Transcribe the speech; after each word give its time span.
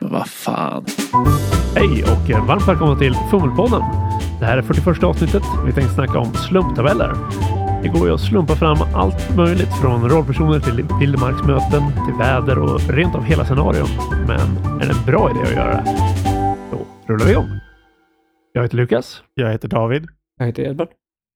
Vad 0.00 0.28
fan. 0.28 0.84
Hej 1.74 2.02
och 2.02 2.46
varmt 2.46 2.68
välkomna 2.68 2.96
till 2.96 3.14
Fummelpodden. 3.30 3.82
Det 4.40 4.46
här 4.46 4.58
är 4.58 4.62
41 4.62 5.04
avsnittet. 5.04 5.42
Vi 5.66 5.72
tänkte 5.72 5.94
snacka 5.94 6.18
om 6.18 6.34
slumptabeller. 6.34 7.14
Det 7.82 7.88
går 7.88 8.08
ju 8.08 8.14
att 8.14 8.20
slumpa 8.20 8.54
fram 8.54 8.76
allt 8.94 9.36
möjligt 9.36 9.74
från 9.80 10.08
rollpersoner 10.08 10.60
till 10.60 10.86
vildmarksmöten, 11.00 11.82
till 12.06 12.14
väder 12.18 12.58
och 12.58 12.80
rent 12.90 13.14
av 13.14 13.22
hela 13.22 13.44
scenarion. 13.44 13.88
Men 14.26 14.40
är 14.80 14.86
det 14.86 14.92
en 14.98 15.06
bra 15.06 15.30
idé 15.30 15.40
att 15.42 15.52
göra 15.52 15.70
det? 15.70 15.84
Då 16.70 16.78
rullar 17.12 17.24
vi 17.26 17.30
igång. 17.32 17.48
Jag 18.52 18.62
heter 18.62 18.76
Lukas. 18.76 19.22
Jag 19.34 19.52
heter 19.52 19.68
David. 19.68 20.06
Jag 20.38 20.46
heter 20.46 20.62
Edvard. 20.62 20.88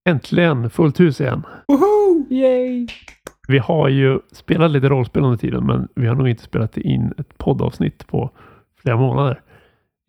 Äntligen 0.09 0.71
fullt 0.71 1.01
hus 1.01 1.21
igen. 1.21 1.43
Woho! 1.69 2.27
Yay! 2.31 2.87
Vi 3.49 3.59
har 3.59 3.89
ju 3.89 4.19
spelat 4.33 4.71
lite 4.71 4.89
rollspel 4.89 5.25
under 5.25 5.39
tiden, 5.39 5.67
men 5.67 5.89
vi 5.95 6.07
har 6.07 6.15
nog 6.15 6.29
inte 6.29 6.43
spelat 6.43 6.77
in 6.77 7.15
ett 7.19 7.39
poddavsnitt 7.39 8.07
på 8.07 8.31
flera 8.83 8.97
månader. 8.97 9.41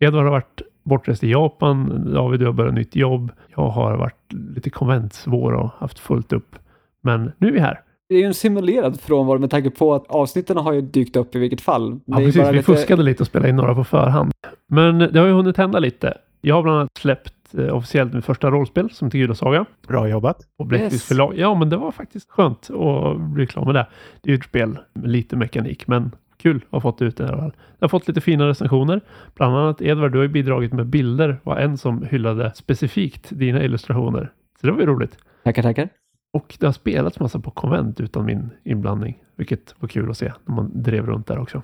Edvard 0.04 0.24
har 0.24 0.30
varit 0.30 0.62
bortrest 0.84 1.24
i 1.24 1.30
Japan. 1.30 2.10
David, 2.14 2.42
har 2.42 2.52
börjat 2.52 2.74
nytt 2.74 2.96
jobb. 2.96 3.30
Jag 3.56 3.68
har 3.68 3.96
varit 3.96 4.32
lite 4.54 4.70
konventsvår 4.70 5.52
och 5.52 5.70
haft 5.78 5.98
fullt 5.98 6.32
upp. 6.32 6.56
Men 7.02 7.32
nu 7.38 7.48
är 7.48 7.52
vi 7.52 7.58
här. 7.60 7.80
Det 8.08 8.14
är 8.14 8.18
ju 8.18 8.24
en 8.24 8.34
simulerad 8.34 9.00
frånvaro 9.00 9.38
med 9.38 9.50
tanke 9.50 9.70
på 9.70 9.94
att 9.94 10.06
avsnitten 10.06 10.56
har 10.56 10.72
ju 10.72 10.80
dykt 10.80 11.16
upp 11.16 11.34
i 11.34 11.38
vilket 11.38 11.60
fall. 11.60 12.00
Ja, 12.04 12.16
precis. 12.16 12.36
bara 12.36 12.50
Vi 12.50 12.56
lite- 12.56 12.72
fuskade 12.72 13.02
lite 13.02 13.22
och 13.22 13.26
spelade 13.26 13.48
in 13.48 13.56
några 13.56 13.74
på 13.74 13.84
förhand. 13.84 14.32
Men 14.68 14.98
det 14.98 15.18
har 15.18 15.26
ju 15.26 15.32
hunnit 15.32 15.56
hända 15.56 15.78
lite. 15.78 16.18
Jag 16.40 16.54
har 16.54 16.62
bland 16.62 16.78
annat 16.78 16.90
släppt 16.98 17.54
eh, 17.58 17.74
officiellt 17.76 18.12
mitt 18.12 18.24
första 18.24 18.50
rollspel 18.50 18.90
som 18.90 19.10
till 19.10 19.20
Gudasaga 19.20 19.64
Bra 19.88 20.08
jobbat. 20.08 20.36
på 20.58 20.64
Bläckfisk 20.64 20.92
Yes. 20.94 21.04
förlag. 21.08 21.34
Ja, 21.38 21.54
men 21.54 21.68
det 21.70 21.76
var 21.76 21.90
faktiskt 21.90 22.30
skönt 22.30 22.70
att 22.70 23.20
bli 23.20 23.46
klar 23.46 23.64
med 23.64 23.74
det. 23.74 23.86
Det 24.22 24.30
är 24.30 24.32
ju 24.32 24.38
ett 24.38 24.44
spel 24.44 24.78
med 24.94 25.10
lite 25.10 25.36
mekanik, 25.36 25.86
men 25.86 26.10
kul 26.36 26.56
att 26.56 26.72
ha 26.72 26.80
fått 26.80 27.02
ut 27.02 27.16
det 27.16 27.24
i 27.24 27.26
alla 27.26 27.36
fall. 27.36 27.52
Jag 27.78 27.84
har 27.84 27.88
fått 27.88 28.08
lite 28.08 28.20
fina 28.20 28.48
recensioner. 28.48 29.00
Bland 29.34 29.56
annat 29.56 29.82
Edvard, 29.82 30.12
du 30.12 30.18
har 30.18 30.22
ju 30.22 30.28
bidragit 30.28 30.72
med 30.72 30.86
bilder. 30.86 31.40
var 31.42 31.56
en 31.56 31.78
som 31.78 32.02
hyllade 32.02 32.52
specifikt 32.54 33.28
dina 33.30 33.64
illustrationer. 33.64 34.32
Så 34.60 34.66
det 34.66 34.72
var 34.72 34.80
ju 34.80 34.86
roligt. 34.86 35.18
Tackar, 35.44 35.62
tackar. 35.62 35.88
Och 36.32 36.56
det 36.60 36.66
har 36.66 36.72
spelats 36.72 37.20
massa 37.20 37.40
på 37.40 37.50
konvent 37.50 38.00
utan 38.00 38.24
min 38.24 38.50
inblandning, 38.64 39.22
vilket 39.36 39.74
var 39.78 39.88
kul 39.88 40.10
att 40.10 40.18
se 40.18 40.32
när 40.44 40.54
man 40.54 40.82
drev 40.82 41.06
runt 41.06 41.26
där 41.26 41.38
också. 41.38 41.62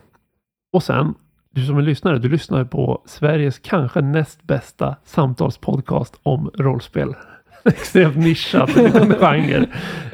Och 0.72 0.82
sen, 0.82 1.14
du 1.50 1.64
som 1.64 1.78
är 1.78 1.82
lyssnare, 1.82 2.18
du 2.18 2.28
lyssnar 2.28 2.64
på 2.64 3.02
Sveriges 3.06 3.58
kanske 3.58 4.00
näst 4.00 4.42
bästa 4.42 4.96
samtalspodcast 5.04 6.20
om 6.22 6.50
rollspel. 6.54 7.14
Extremt 7.64 8.16
nischad 8.16 8.76
liten 8.76 9.14
genre. 9.20 9.66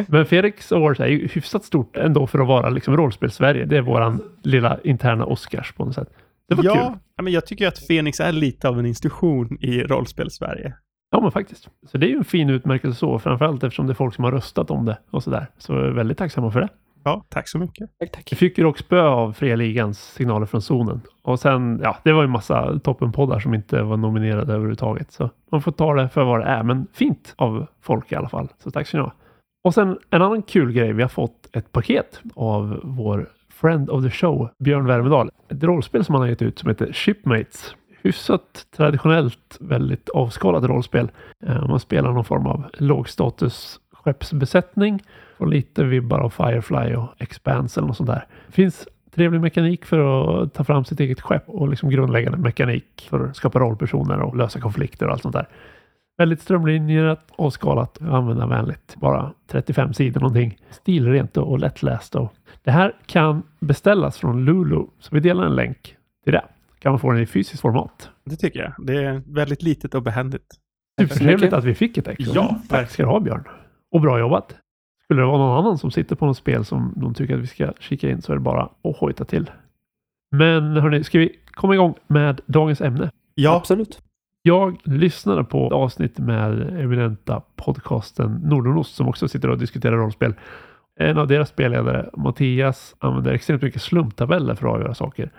Men 0.08 0.26
Felix 0.26 0.72
Awards 0.72 1.00
är 1.00 1.06
ju 1.06 1.28
hyfsat 1.28 1.64
stort 1.64 1.96
ändå 1.96 2.26
för 2.26 2.38
att 2.38 2.48
vara 2.48 2.70
liksom 2.70 2.96
rollspel-Sverige. 2.96 3.64
Det 3.64 3.76
är 3.76 3.82
våran 3.82 4.22
lilla 4.42 4.78
interna 4.84 5.24
Oscars 5.24 5.72
på 5.72 5.84
något 5.84 5.94
sätt. 5.94 6.08
Det 6.48 6.54
var 6.54 6.64
ja, 6.64 6.72
kul. 6.72 6.98
ja, 7.16 7.22
men 7.22 7.32
jag 7.32 7.46
tycker 7.46 7.68
att 7.68 7.78
Fenix 7.78 8.20
är 8.20 8.32
lite 8.32 8.68
av 8.68 8.78
en 8.78 8.86
institution 8.86 9.58
i 9.60 9.82
rollspel-Sverige. 9.82 10.74
Ja, 11.10 11.20
men 11.20 11.32
faktiskt. 11.32 11.68
Så 11.90 11.98
det 11.98 12.06
är 12.06 12.08
ju 12.08 12.16
en 12.16 12.24
fin 12.24 12.50
utmärkelse 12.50 12.98
så, 12.98 13.18
framförallt 13.18 13.64
eftersom 13.64 13.86
det 13.86 13.92
är 13.92 13.94
folk 13.94 14.14
som 14.14 14.24
har 14.24 14.32
röstat 14.32 14.70
om 14.70 14.84
det 14.84 14.98
och 15.10 15.22
sådär. 15.22 15.46
Så 15.58 15.72
jag 15.72 15.86
är 15.86 15.90
väldigt 15.90 16.18
tacksamma 16.18 16.50
för 16.50 16.60
det. 16.60 16.68
Ja, 17.06 17.24
tack 17.28 17.48
så 17.48 17.58
mycket. 17.58 17.90
Tack, 18.00 18.12
tack. 18.12 18.32
Vi 18.32 18.36
fick 18.36 18.58
ju 18.58 18.64
dock 18.64 18.78
spö 18.78 19.02
av 19.02 19.32
Fria 19.32 19.56
Ligans 19.56 19.98
signaler 20.12 20.46
från 20.46 20.62
zonen. 20.62 21.00
Och 21.22 21.40
sen, 21.40 21.80
ja, 21.82 21.96
det 22.04 22.12
var 22.12 22.22
ju 22.22 22.28
massa 22.28 22.78
toppenpoddar 22.78 23.40
som 23.40 23.54
inte 23.54 23.82
var 23.82 23.96
nominerade 23.96 24.52
överhuvudtaget. 24.52 25.12
Så 25.12 25.30
man 25.50 25.62
får 25.62 25.72
ta 25.72 25.94
det 25.94 26.08
för 26.08 26.24
vad 26.24 26.40
det 26.40 26.46
är, 26.46 26.62
men 26.62 26.86
fint 26.92 27.34
av 27.36 27.66
folk 27.80 28.12
i 28.12 28.14
alla 28.14 28.28
fall. 28.28 28.48
Så 28.58 28.70
tack 28.70 28.86
så 28.86 28.96
ni 28.96 29.02
ha. 29.02 29.12
Och 29.64 29.74
sen 29.74 29.98
en 30.10 30.22
annan 30.22 30.42
kul 30.42 30.72
grej. 30.72 30.92
Vi 30.92 31.02
har 31.02 31.08
fått 31.08 31.48
ett 31.52 31.72
paket 31.72 32.20
av 32.34 32.80
vår 32.84 33.28
friend 33.52 33.90
of 33.90 34.04
the 34.04 34.10
show, 34.10 34.48
Björn 34.64 34.86
Värmedal. 34.86 35.30
Ett 35.48 35.62
rollspel 35.62 36.04
som 36.04 36.14
han 36.14 36.22
har 36.22 36.28
gett 36.28 36.42
ut 36.42 36.58
som 36.58 36.68
heter 36.68 36.92
Shipmates. 36.92 37.74
Hyfsat 38.02 38.66
traditionellt, 38.76 39.56
väldigt 39.60 40.08
avskalat 40.08 40.64
rollspel. 40.64 41.10
Eh, 41.46 41.68
Man 41.68 41.80
spelar 41.80 42.12
någon 42.12 42.24
form 42.24 42.46
av 42.46 42.64
lågstatus 42.78 43.80
skeppsbesättning 44.06 45.02
och 45.38 45.48
lite 45.48 45.84
vibbar 45.84 46.18
av 46.18 46.30
Firefly 46.30 46.94
och 46.94 47.08
Expanse 47.18 47.80
eller 47.80 47.88
något 47.88 47.96
sånt 47.96 48.10
där. 48.10 48.26
Det 48.46 48.52
finns 48.52 48.88
trevlig 49.14 49.40
mekanik 49.40 49.84
för 49.84 49.98
att 50.42 50.54
ta 50.54 50.64
fram 50.64 50.84
sitt 50.84 51.00
eget 51.00 51.20
skepp 51.20 51.48
och 51.48 51.68
liksom 51.68 51.90
grundläggande 51.90 52.38
mekanik 52.38 53.06
för 53.10 53.24
att 53.24 53.36
skapa 53.36 53.58
rollpersoner 53.58 54.20
och 54.20 54.36
lösa 54.36 54.60
konflikter 54.60 55.06
och 55.06 55.12
allt 55.12 55.22
sånt 55.22 55.34
där. 55.34 55.48
Väldigt 56.18 56.40
strömlinjerat, 56.40 57.20
avskalat 57.36 57.96
och 57.96 58.16
användarvänligt. 58.16 58.96
Bara 58.96 59.32
35 59.46 59.94
sidor 59.94 60.20
någonting. 60.20 60.58
Stilrent 60.70 61.36
och 61.36 61.58
lättläst. 61.58 62.14
Och 62.14 62.34
det 62.64 62.70
här 62.70 62.92
kan 63.06 63.42
beställas 63.60 64.18
från 64.18 64.44
Lulu, 64.44 64.84
så 64.98 65.14
vi 65.14 65.20
delar 65.20 65.46
en 65.46 65.56
länk 65.56 65.96
till 66.24 66.32
det. 66.32 66.44
Kan 66.78 66.92
man 66.92 66.98
få 66.98 67.12
den 67.12 67.22
i 67.22 67.26
fysiskt 67.26 67.60
format. 67.60 68.10
Det 68.24 68.36
tycker 68.36 68.60
jag. 68.60 68.86
Det 68.86 69.04
är 69.04 69.22
väldigt 69.26 69.62
litet 69.62 69.94
och 69.94 70.02
behändigt. 70.02 70.54
Supertrevligt 71.00 71.52
att 71.52 71.64
vi 71.64 71.74
fick 71.74 71.98
ett 71.98 72.08
extra. 72.08 72.34
Ja, 72.34 72.60
Tack 72.68 72.90
ska 72.90 73.02
du 73.02 73.08
ha 73.08 73.20
Björn. 73.20 73.44
Och 73.92 74.00
bra 74.00 74.18
jobbat. 74.18 74.56
Skulle 75.04 75.22
det 75.22 75.26
vara 75.26 75.38
någon 75.38 75.58
annan 75.64 75.78
som 75.78 75.90
sitter 75.90 76.16
på 76.16 76.26
något 76.26 76.36
spel 76.36 76.64
som 76.64 76.92
de 76.96 77.14
tycker 77.14 77.34
att 77.34 77.40
vi 77.40 77.46
ska 77.46 77.72
kika 77.80 78.10
in 78.10 78.22
så 78.22 78.32
är 78.32 78.36
det 78.36 78.42
bara 78.42 78.62
att 78.62 78.96
hojta 78.96 79.24
till. 79.24 79.50
Men 80.30 80.76
hörni, 80.76 81.04
ska 81.04 81.18
vi 81.18 81.38
komma 81.50 81.74
igång 81.74 81.94
med 82.06 82.40
dagens 82.46 82.80
ämne? 82.80 83.10
Ja, 83.34 83.56
Absolut. 83.56 84.02
Jag 84.42 84.80
lyssnade 84.84 85.44
på 85.44 85.66
ett 85.66 85.72
avsnitt 85.72 86.18
med 86.18 86.80
eminenta 86.80 87.42
podcasten 87.56 88.32
Nordonost 88.32 88.94
som 88.94 89.08
också 89.08 89.28
sitter 89.28 89.50
och 89.50 89.58
diskuterar 89.58 89.96
rollspel. 89.96 90.34
En 91.00 91.18
av 91.18 91.26
deras 91.26 91.48
spelledare, 91.48 92.10
Mattias, 92.16 92.96
använder 92.98 93.32
extremt 93.32 93.62
mycket 93.62 93.82
slumptabeller 93.82 94.54
för 94.54 94.68
att 94.68 94.74
avgöra 94.74 94.94
saker. 94.94 95.32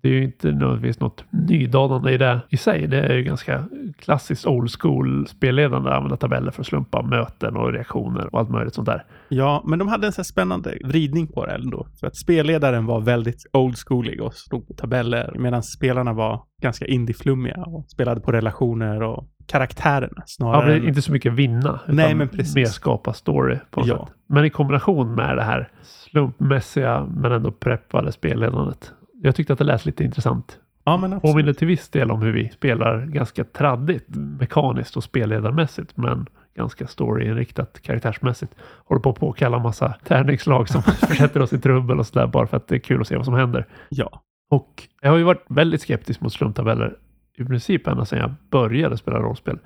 Det 0.00 0.08
är 0.08 0.12
ju 0.12 0.24
inte 0.24 0.52
nödvändigtvis 0.52 1.00
något 1.00 1.24
nydanande 1.30 2.12
i 2.12 2.18
det 2.18 2.40
i 2.50 2.56
sig. 2.56 2.86
Det 2.86 3.00
är 3.00 3.14
ju 3.14 3.22
ganska 3.22 3.64
klassiskt 3.98 4.46
old 4.46 4.70
school 4.80 5.26
spelledande 5.26 5.90
att 5.90 5.96
använda 5.96 6.16
tabeller 6.16 6.50
för 6.50 6.60
att 6.62 6.66
slumpa 6.66 7.02
möten 7.02 7.56
och 7.56 7.72
reaktioner 7.72 8.34
och 8.34 8.38
allt 8.40 8.50
möjligt 8.50 8.74
sånt 8.74 8.86
där. 8.86 9.04
ja, 9.28 9.62
men 9.66 9.78
de 9.78 9.88
hade 9.88 10.06
en 10.06 10.12
så 10.12 10.24
spännande 10.24 10.78
vridning 10.84 11.26
på 11.26 11.46
det 11.46 11.52
ändå. 11.54 11.86
För 12.00 12.06
att 12.06 12.16
spelledaren 12.16 12.86
var 12.86 13.00
väldigt 13.00 13.46
old 13.52 13.76
schoolig 13.76 14.22
och 14.22 14.34
stod 14.34 14.68
på 14.68 14.74
tabeller 14.74 15.34
medan 15.38 15.62
spelarna 15.62 16.12
var 16.12 16.42
ganska 16.62 16.86
indie-flummiga 16.86 17.64
och 17.66 17.84
spelade 17.90 18.20
på 18.20 18.32
relationer 18.32 19.02
och 19.02 19.28
karaktärerna 19.46 20.12
Ja, 20.16 20.22
snarare 20.26 20.66
men 20.66 20.76
än... 20.82 20.88
inte 20.88 21.02
så 21.02 21.12
mycket 21.12 21.32
vinna. 21.32 21.80
Nej, 21.88 22.14
men 22.14 22.28
precis. 22.28 22.54
Mer 22.54 22.64
skapa 22.64 23.12
story 23.12 23.58
på 23.70 23.80
något 23.80 23.88
Ja. 23.88 24.06
sätt. 24.06 24.14
Men 24.28 24.44
i 24.44 24.50
kombination 24.50 25.14
med 25.14 25.36
det 25.36 25.42
här 25.42 25.68
slumpmässiga 25.82 27.06
men 27.16 27.32
ändå 27.32 27.50
preppade 27.52 28.12
spelledandet. 28.12 28.92
Jag 29.22 29.34
tyckte 29.34 29.52
att 29.52 29.58
det 29.58 29.64
lät 29.64 29.86
lite 29.86 30.04
intressant. 30.04 30.58
Ja, 30.84 30.96
men 30.96 31.12
absolut. 31.12 31.32
Påminner 31.32 31.52
till 31.52 31.66
viss 31.66 31.88
del 31.88 32.10
om 32.10 32.22
hur 32.22 32.32
vi 32.32 32.48
spelar 32.48 33.06
ganska 33.06 33.44
traddigt 33.44 34.06
mekaniskt 34.08 34.96
och 34.96 35.04
spelledarmässigt 35.04 35.96
men 35.96 36.26
ganska 36.56 36.86
storyinriktat 36.86 37.82
karaktärsmässigt. 37.82 38.54
Håller 38.60 39.00
på 39.00 39.10
att 39.10 39.20
påkalla 39.20 39.58
massa 39.58 39.94
tärningslag 40.04 40.68
som 40.68 40.82
försätter 41.08 41.42
oss 41.42 41.52
i 41.52 41.58
trubbel 41.58 41.98
och 41.98 42.06
sådär 42.06 42.26
bara 42.26 42.46
för 42.46 42.56
att 42.56 42.68
det 42.68 42.74
är 42.74 42.78
kul 42.78 43.00
att 43.00 43.08
se 43.08 43.16
vad 43.16 43.24
som 43.24 43.34
händer. 43.34 43.66
Ja. 43.88 44.22
Och 44.50 44.88
jag 45.00 45.10
har 45.10 45.16
ju 45.16 45.24
varit 45.24 45.44
väldigt 45.48 45.82
skeptisk 45.82 46.20
mot 46.20 46.32
slumptabeller 46.32 46.96
i 47.38 47.44
princip 47.44 47.86
ända 47.86 48.04
sedan 48.04 48.18
jag 48.18 48.34
började 48.50 48.96
spela 48.96 49.18
rollspel. 49.18 49.58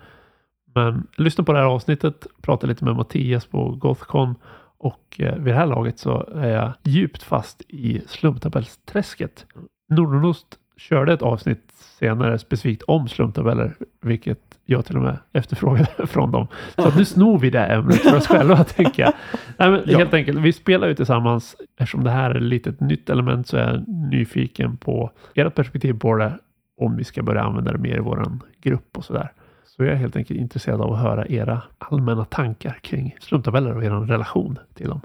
Men 0.75 1.07
jag 1.17 1.25
lyssnade 1.25 1.47
på 1.47 1.53
det 1.53 1.59
här 1.59 1.67
avsnittet, 1.67 2.27
pratade 2.43 2.73
lite 2.73 2.85
med 2.85 2.97
Mattias 2.97 3.47
på 3.47 3.71
Gothcon 3.71 4.35
och 4.83 5.17
eh, 5.19 5.35
vid 5.35 5.55
det 5.55 5.59
här 5.59 5.67
laget 5.67 5.99
så 5.99 6.29
är 6.35 6.49
jag 6.49 6.73
djupt 6.83 7.23
fast 7.23 7.63
i 7.69 8.03
slumptabellsträsket. 8.07 9.47
Nordonost 9.89 10.47
körde 10.77 11.13
ett 11.13 11.23
avsnitt 11.23 11.73
senare 11.99 12.39
specifikt 12.39 12.83
om 12.83 13.09
slumptabeller, 13.09 13.75
vilket 14.01 14.39
jag 14.65 14.85
till 14.85 14.97
och 14.97 15.03
med 15.03 15.19
efterfrågade 15.33 16.07
från 16.07 16.31
dem. 16.33 16.47
Så 16.77 16.97
nu 16.97 17.05
snor 17.05 17.39
vi 17.39 17.51
det 17.51 17.65
ämnet 17.65 17.97
för 17.97 18.17
oss 18.17 18.27
själva, 18.27 18.65
tänker 18.77 19.03
jag. 19.03 19.13
Nej, 19.59 19.71
men 19.71 19.83
Ja. 19.87 19.99
Helt 19.99 20.15
enkelt, 20.15 20.39
vi 20.39 20.53
spelar 20.53 20.89
ju 20.89 20.95
tillsammans. 20.95 21.57
Eftersom 21.79 22.05
det 22.05 22.11
här 22.11 22.31
är 22.31 22.41
lite 22.41 22.71
ett 22.71 22.81
nytt 22.81 23.11
element 23.11 23.47
så 23.47 23.57
är 23.57 23.73
jag 23.73 23.89
nyfiken 23.89 24.77
på 24.77 25.11
ert 25.35 25.55
perspektiv 25.55 25.99
på 25.99 26.17
det, 26.17 26.39
om 26.81 26.97
vi 26.97 27.05
ska 27.05 27.23
börja 27.23 27.43
använda 27.43 27.73
det 27.73 27.79
mer 27.79 27.97
i 27.97 28.01
vår 28.01 28.39
grupp 28.63 28.97
och 28.97 29.05
sådär. 29.05 29.33
Så 29.77 29.85
jag 29.85 29.93
är 29.93 29.97
helt 29.97 30.17
enkelt 30.17 30.41
intresserad 30.41 30.81
av 30.81 30.93
att 30.93 30.99
höra 31.01 31.27
era 31.27 31.63
allmänna 31.79 32.25
tankar 32.25 32.79
kring 32.83 33.17
slumptabeller 33.21 33.77
och 33.77 33.85
er 33.85 33.91
relation 33.91 34.59
till 34.75 34.89
dem. 34.89 35.01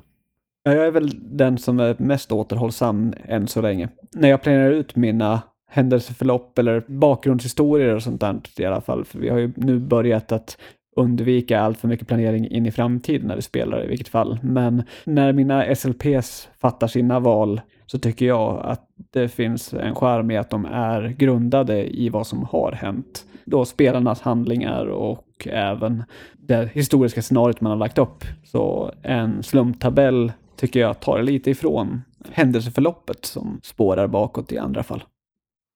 Jag 0.63 0.87
är 0.87 0.91
väl 0.91 1.37
den 1.37 1.57
som 1.57 1.79
är 1.79 1.95
mest 1.99 2.31
återhållsam 2.31 3.13
än 3.25 3.47
så 3.47 3.61
länge. 3.61 3.89
När 4.13 4.29
jag 4.29 4.41
planerar 4.41 4.71
ut 4.71 4.95
mina 4.95 5.41
händelseförlopp 5.69 6.59
eller 6.59 6.83
bakgrundshistorier 6.87 7.95
och 7.95 8.03
sånt 8.03 8.21
där 8.21 8.41
i 8.57 8.65
alla 8.65 8.81
fall. 8.81 9.05
För 9.05 9.19
vi 9.19 9.29
har 9.29 9.37
ju 9.37 9.51
nu 9.55 9.79
börjat 9.79 10.31
att 10.31 10.57
undvika 10.95 11.59
allt 11.59 11.77
för 11.79 11.87
mycket 11.87 12.07
planering 12.07 12.47
in 12.47 12.65
i 12.65 12.71
framtiden 12.71 13.27
när 13.27 13.35
vi 13.35 13.41
spelar 13.41 13.85
i 13.85 13.87
vilket 13.87 14.07
fall. 14.07 14.39
Men 14.41 14.83
när 15.03 15.33
mina 15.33 15.75
SLPs 15.75 16.49
fattar 16.57 16.87
sina 16.87 17.19
val 17.19 17.61
så 17.87 17.99
tycker 17.99 18.25
jag 18.25 18.65
att 18.65 18.87
det 19.13 19.29
finns 19.29 19.73
en 19.73 19.95
charm 19.95 20.31
i 20.31 20.37
att 20.37 20.49
de 20.49 20.65
är 20.65 21.07
grundade 21.07 21.97
i 21.99 22.09
vad 22.09 22.27
som 22.27 22.43
har 22.43 22.71
hänt. 22.71 23.25
Då 23.45 23.65
spelarnas 23.65 24.21
handlingar 24.21 24.85
och 24.85 25.47
även 25.49 26.03
det 26.37 26.71
historiska 26.73 27.21
scenariot 27.21 27.61
man 27.61 27.69
har 27.69 27.77
lagt 27.77 27.97
upp. 27.97 28.23
Så 28.43 28.93
en 29.01 29.43
slumptabell 29.43 30.31
tycker 30.55 30.79
jag 30.79 30.99
tar 30.99 31.21
lite 31.21 31.51
ifrån 31.51 32.01
händelseförloppet 32.31 33.25
som 33.25 33.59
spårar 33.63 34.07
bakåt 34.07 34.51
i 34.51 34.57
andra 34.57 34.83
fall. 34.83 35.03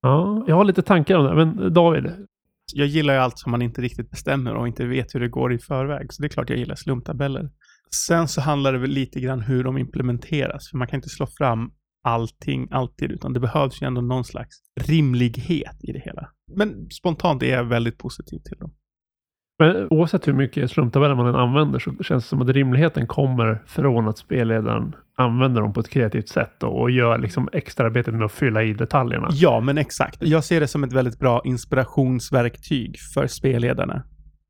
Ja, 0.01 0.43
jag 0.47 0.55
har 0.55 0.63
lite 0.63 0.81
tankar 0.81 1.15
om 1.15 1.25
det. 1.25 1.45
Men 1.45 1.73
David, 1.73 2.11
Jag 2.73 2.87
gillar 2.87 3.13
ju 3.13 3.19
allt 3.19 3.39
som 3.39 3.51
man 3.51 3.61
inte 3.61 3.81
riktigt 3.81 4.09
bestämmer 4.09 4.53
och 4.53 4.67
inte 4.67 4.85
vet 4.85 5.15
hur 5.15 5.19
det 5.19 5.29
går 5.29 5.53
i 5.53 5.59
förväg. 5.59 6.13
Så 6.13 6.21
det 6.21 6.27
är 6.27 6.29
klart 6.29 6.49
jag 6.49 6.59
gillar 6.59 6.75
slumptabeller. 6.75 7.49
Sen 8.07 8.27
så 8.27 8.41
handlar 8.41 8.73
det 8.73 8.79
väl 8.79 8.89
lite 8.89 9.19
grann 9.19 9.41
hur 9.41 9.63
de 9.63 9.77
implementeras. 9.77 10.69
För 10.69 10.77
man 10.77 10.87
kan 10.87 10.97
inte 10.97 11.09
slå 11.09 11.27
fram 11.27 11.71
allting 12.03 12.67
alltid, 12.71 13.11
utan 13.11 13.33
det 13.33 13.39
behövs 13.39 13.81
ju 13.81 13.87
ändå 13.87 14.01
någon 14.01 14.23
slags 14.23 14.57
rimlighet 14.81 15.77
i 15.83 15.91
det 15.91 15.99
hela. 15.99 16.29
Men 16.55 16.89
spontant 16.89 17.43
är 17.43 17.53
jag 17.53 17.63
väldigt 17.63 17.97
positiv 17.97 18.39
till 18.39 18.57
dem. 18.57 18.71
Men 19.59 19.87
oavsett 19.89 20.27
hur 20.27 20.33
mycket 20.33 20.71
slumptabeller 20.71 21.15
man 21.15 21.27
än 21.27 21.35
använder 21.35 21.79
så 21.79 21.91
känns 22.03 22.23
det 22.23 22.29
som 22.29 22.41
att 22.41 22.49
rimligheten 22.49 23.07
kommer 23.07 23.63
från 23.67 24.07
att 24.07 24.17
spelledaren 24.17 24.95
använder 25.17 25.61
dem 25.61 25.73
på 25.73 25.79
ett 25.79 25.89
kreativt 25.89 26.29
sätt 26.29 26.63
och, 26.63 26.91
gör 26.91 27.17
liksom 27.17 27.49
extraarbetet 27.53 28.13
med 28.13 28.25
att 28.25 28.31
fylla 28.31 28.63
i 28.63 28.73
detaljerna. 28.73 29.27
Ja, 29.31 29.59
men 29.59 29.77
exakt. 29.77 30.17
Jag 30.21 30.43
ser 30.43 30.59
det 30.59 30.67
som 30.67 30.83
ett 30.83 30.93
väldigt 30.93 31.19
bra 31.19 31.41
inspirationsverktyg 31.45 32.95
för 33.13 33.27
spelledarna. 33.27 34.03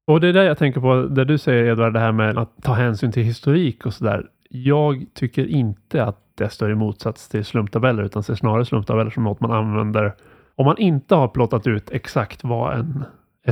Och 0.07 0.21
det 0.21 0.27
är 0.27 0.33
det 0.33 0.43
jag 0.43 0.57
tänker 0.57 0.81
på, 0.81 1.01
där 1.01 1.25
du 1.25 1.37
säger 1.37 1.65
Edvard, 1.65 1.93
det 1.93 1.99
här 1.99 2.11
med 2.11 2.37
att 2.37 2.57
ta 2.63 2.73
hänsyn 2.73 3.11
till 3.11 3.23
historik 3.23 3.85
och 3.85 3.93
sådär. 3.93 4.25
Jag 4.53 5.05
tycker 5.13 5.47
inte 5.47 6.03
att 6.03 6.17
det 6.35 6.49
står 6.49 6.71
i 6.71 6.75
motsats 6.75 7.29
till 7.29 7.45
slumptabeller, 7.45 8.03
utan 8.03 8.23
ser 8.23 8.35
snarare 8.35 8.65
slumptabeller 8.65 9.11
som 9.11 9.23
något 9.23 9.39
man 9.39 9.51
använder 9.51 10.13
om 10.55 10.65
man 10.65 10.77
inte 10.77 11.15
har 11.15 11.27
plottat 11.27 11.67
ut 11.67 11.91
exakt 11.91 12.43
vad 12.43 12.79
en 12.79 13.03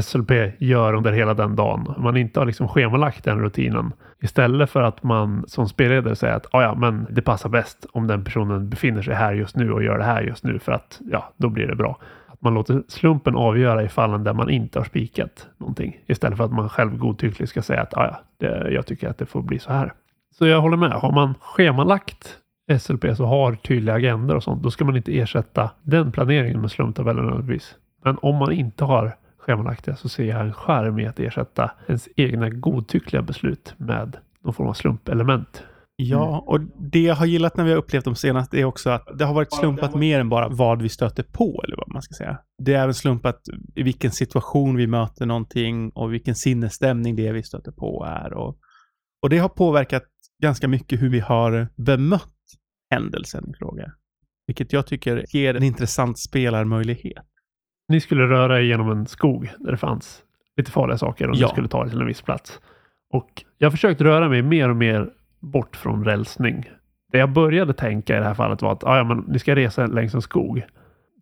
SLP 0.01 0.31
gör 0.57 0.93
under 0.93 1.11
hela 1.11 1.33
den 1.33 1.55
dagen. 1.55 1.87
Om 1.97 2.03
man 2.03 2.17
inte 2.17 2.39
har 2.39 2.45
liksom 2.45 2.67
schemalagt 2.67 3.23
den 3.23 3.39
rutinen. 3.39 3.93
Istället 4.21 4.69
för 4.69 4.81
att 4.81 5.03
man 5.03 5.43
som 5.47 5.67
spelledare 5.67 6.15
säger 6.15 6.33
att 6.33 6.45
ah, 6.51 6.61
ja, 6.61 6.75
men 6.75 7.07
det 7.09 7.21
passar 7.21 7.49
bäst 7.49 7.85
om 7.91 8.07
den 8.07 8.23
personen 8.23 8.69
befinner 8.69 9.01
sig 9.01 9.15
här 9.15 9.33
just 9.33 9.55
nu 9.55 9.71
och 9.71 9.83
gör 9.83 9.97
det 9.97 10.03
här 10.03 10.21
just 10.21 10.43
nu 10.43 10.59
för 10.59 10.71
att 10.71 11.01
ja, 11.11 11.33
då 11.37 11.49
blir 11.49 11.67
det 11.67 11.75
bra. 11.75 11.99
Att 12.27 12.41
man 12.41 12.53
låter 12.53 12.83
slumpen 12.87 13.35
avgöra 13.35 13.83
i 13.83 13.89
fallen 13.89 14.23
där 14.23 14.33
man 14.33 14.49
inte 14.49 14.79
har 14.79 14.85
spikat 14.85 15.47
någonting. 15.57 15.97
Istället 16.05 16.37
för 16.37 16.43
att 16.43 16.51
man 16.51 16.69
själv 16.69 16.97
godtyckligt 16.97 17.49
ska 17.49 17.61
säga 17.61 17.81
att 17.81 17.97
ah, 17.97 18.05
ja, 18.05 18.19
det, 18.37 18.71
jag 18.71 18.85
tycker 18.85 19.09
att 19.09 19.17
det 19.17 19.25
får 19.25 19.41
bli 19.41 19.59
så 19.59 19.71
här. 19.71 19.93
Så 20.39 20.47
jag 20.47 20.61
håller 20.61 20.77
med. 20.77 20.91
Har 20.91 21.11
man 21.11 21.33
schemalagt 21.41 22.37
SLP 22.79 23.15
så 23.17 23.25
har 23.25 23.55
tydliga 23.55 23.95
agendor 23.95 24.35
och 24.35 24.43
sånt, 24.43 24.63
då 24.63 24.71
ska 24.71 24.85
man 24.85 24.97
inte 24.97 25.19
ersätta 25.19 25.71
den 25.83 26.11
planeringen 26.11 26.61
med 26.61 26.71
slumptabeller 26.71 27.21
nödvändigtvis. 27.21 27.75
Men 28.03 28.17
om 28.21 28.35
man 28.35 28.51
inte 28.51 28.85
har 28.85 29.15
schemalagt 29.37 29.85
det 29.85 29.95
så 29.95 30.09
ser 30.09 30.23
jag 30.23 30.41
en 30.41 30.53
charm 30.53 30.99
i 30.99 31.07
att 31.07 31.19
ersätta 31.19 31.71
ens 31.87 32.09
egna 32.15 32.49
godtyckliga 32.49 33.21
beslut 33.21 33.73
med 33.77 34.17
någon 34.43 34.53
form 34.53 34.67
av 34.67 34.73
slumpelement. 34.73 35.63
Ja, 35.95 36.43
och 36.47 36.59
det 36.77 37.01
jag 37.01 37.15
har 37.15 37.25
gillat 37.25 37.57
när 37.57 37.63
vi 37.63 37.71
har 37.71 37.77
upplevt 37.77 38.05
dem 38.05 38.15
senast 38.15 38.53
är 38.53 38.65
också 38.65 38.89
att 38.89 39.07
det 39.17 39.25
har 39.25 39.33
varit 39.33 39.53
slumpat 39.53 39.95
mer 39.95 40.19
än 40.19 40.29
bara 40.29 40.47
vad 40.49 40.81
vi 40.81 40.89
stöter 40.89 41.23
på, 41.23 41.61
eller 41.63 41.77
vad 41.77 41.93
man 41.93 42.01
ska 42.01 42.13
säga. 42.13 42.37
Det 42.63 42.73
är 42.73 42.83
även 42.83 42.93
slumpat 42.93 43.41
i 43.75 43.83
vilken 43.83 44.11
situation 44.11 44.75
vi 44.75 44.87
möter 44.87 45.25
någonting 45.25 45.89
och 45.89 46.13
vilken 46.13 46.35
sinnesstämning 46.35 47.15
det 47.15 47.31
vi 47.31 47.43
stöter 47.43 47.71
på 47.71 48.05
är. 48.05 48.33
Och, 48.33 48.57
och 49.21 49.29
det 49.29 49.37
har 49.37 49.49
påverkat 49.49 50.03
ganska 50.41 50.67
mycket 50.67 51.01
hur 51.01 51.09
vi 51.09 51.19
har 51.19 51.67
bemött 51.75 52.33
händelsen 52.91 53.49
i 53.49 53.53
fråga. 53.53 53.91
Vilket 54.47 54.73
jag 54.73 54.87
tycker 54.87 55.25
ger 55.29 55.55
en 55.55 55.63
intressant 55.63 56.19
spelarmöjlighet. 56.19 57.25
Ni 57.87 57.99
skulle 57.99 58.23
röra 58.23 58.57
er 58.59 58.61
genom 58.63 58.91
en 58.91 59.05
skog 59.07 59.49
där 59.59 59.71
det 59.71 59.77
fanns 59.77 60.23
lite 60.57 60.71
farliga 60.71 60.97
saker 60.97 61.29
och 61.29 61.35
Ja. 61.35 61.47
ni 61.47 61.51
skulle 61.51 61.67
ta 61.67 61.85
er 61.85 61.89
till 61.89 62.01
en 62.01 62.07
viss 62.07 62.21
plats. 62.21 62.59
Och 63.13 63.43
jag 63.57 63.71
försökt 63.71 64.01
röra 64.01 64.29
mig 64.29 64.41
mer 64.41 64.69
och 64.69 64.75
mer 64.75 65.09
bort 65.39 65.75
från 65.75 66.05
rälsning. 66.05 66.69
Det 67.11 67.17
jag 67.17 67.33
började 67.33 67.73
tänka 67.73 68.15
i 68.15 68.19
det 68.19 68.25
här 68.25 68.33
fallet 68.33 68.61
var 68.61 68.71
att 68.71 68.83
ah, 68.83 68.97
ja, 68.97 69.03
men 69.03 69.17
ni 69.17 69.39
ska 69.39 69.55
resa 69.55 69.85
längs 69.87 70.13
en 70.13 70.21
skog. 70.21 70.63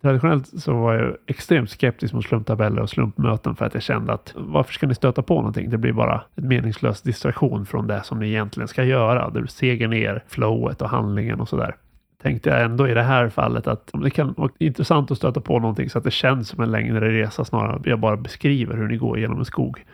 Traditionellt 0.01 0.47
så 0.47 0.73
var 0.73 0.93
jag 0.93 1.15
extremt 1.27 1.69
skeptisk 1.69 2.13
mot 2.13 2.25
slumptabeller 2.25 2.81
och 2.81 2.89
slumpmöten 2.89 3.55
för 3.55 3.65
att 3.65 3.73
jag 3.73 3.83
kände 3.83 4.13
att 4.13 4.33
varför 4.35 4.73
ska 4.73 4.87
ni 4.87 4.95
stöta 4.95 5.21
på 5.21 5.35
någonting? 5.35 5.69
Det 5.69 5.77
blir 5.77 5.93
bara 5.93 6.21
en 6.35 6.47
meningslös 6.47 7.01
distraktion 7.01 7.65
från 7.65 7.87
det 7.87 8.03
som 8.03 8.19
ni 8.19 8.27
egentligen 8.27 8.67
ska 8.67 8.83
göra. 8.83 9.29
Det 9.29 9.47
seger 9.47 9.87
ner 9.87 10.23
flowet 10.27 10.81
och 10.81 10.89
handlingen 10.89 11.39
och 11.39 11.49
sådär. 11.49 11.75
Tänkte 12.21 12.49
jag 12.49 12.61
ändå 12.61 12.87
i 12.87 12.93
det 12.93 13.03
här 13.03 13.29
fallet 13.29 13.67
att 13.67 13.91
det 14.03 14.09
kan 14.09 14.33
vara 14.37 14.51
intressant 14.57 15.11
att 15.11 15.17
stöta 15.17 15.41
på 15.41 15.59
någonting 15.59 15.89
så 15.89 15.97
att 15.97 16.03
det 16.03 16.11
känns 16.11 16.49
som 16.49 16.63
en 16.63 16.71
längre 16.71 17.11
resa 17.11 17.45
snarare 17.45 17.73
än 17.73 17.79
att 17.79 17.85
jag 17.85 17.99
bara 17.99 18.17
beskriver 18.17 18.77
hur 18.77 18.87
ni 18.87 18.97
går 18.97 19.19
genom 19.19 19.39
en 19.39 19.45
skog. 19.45 19.85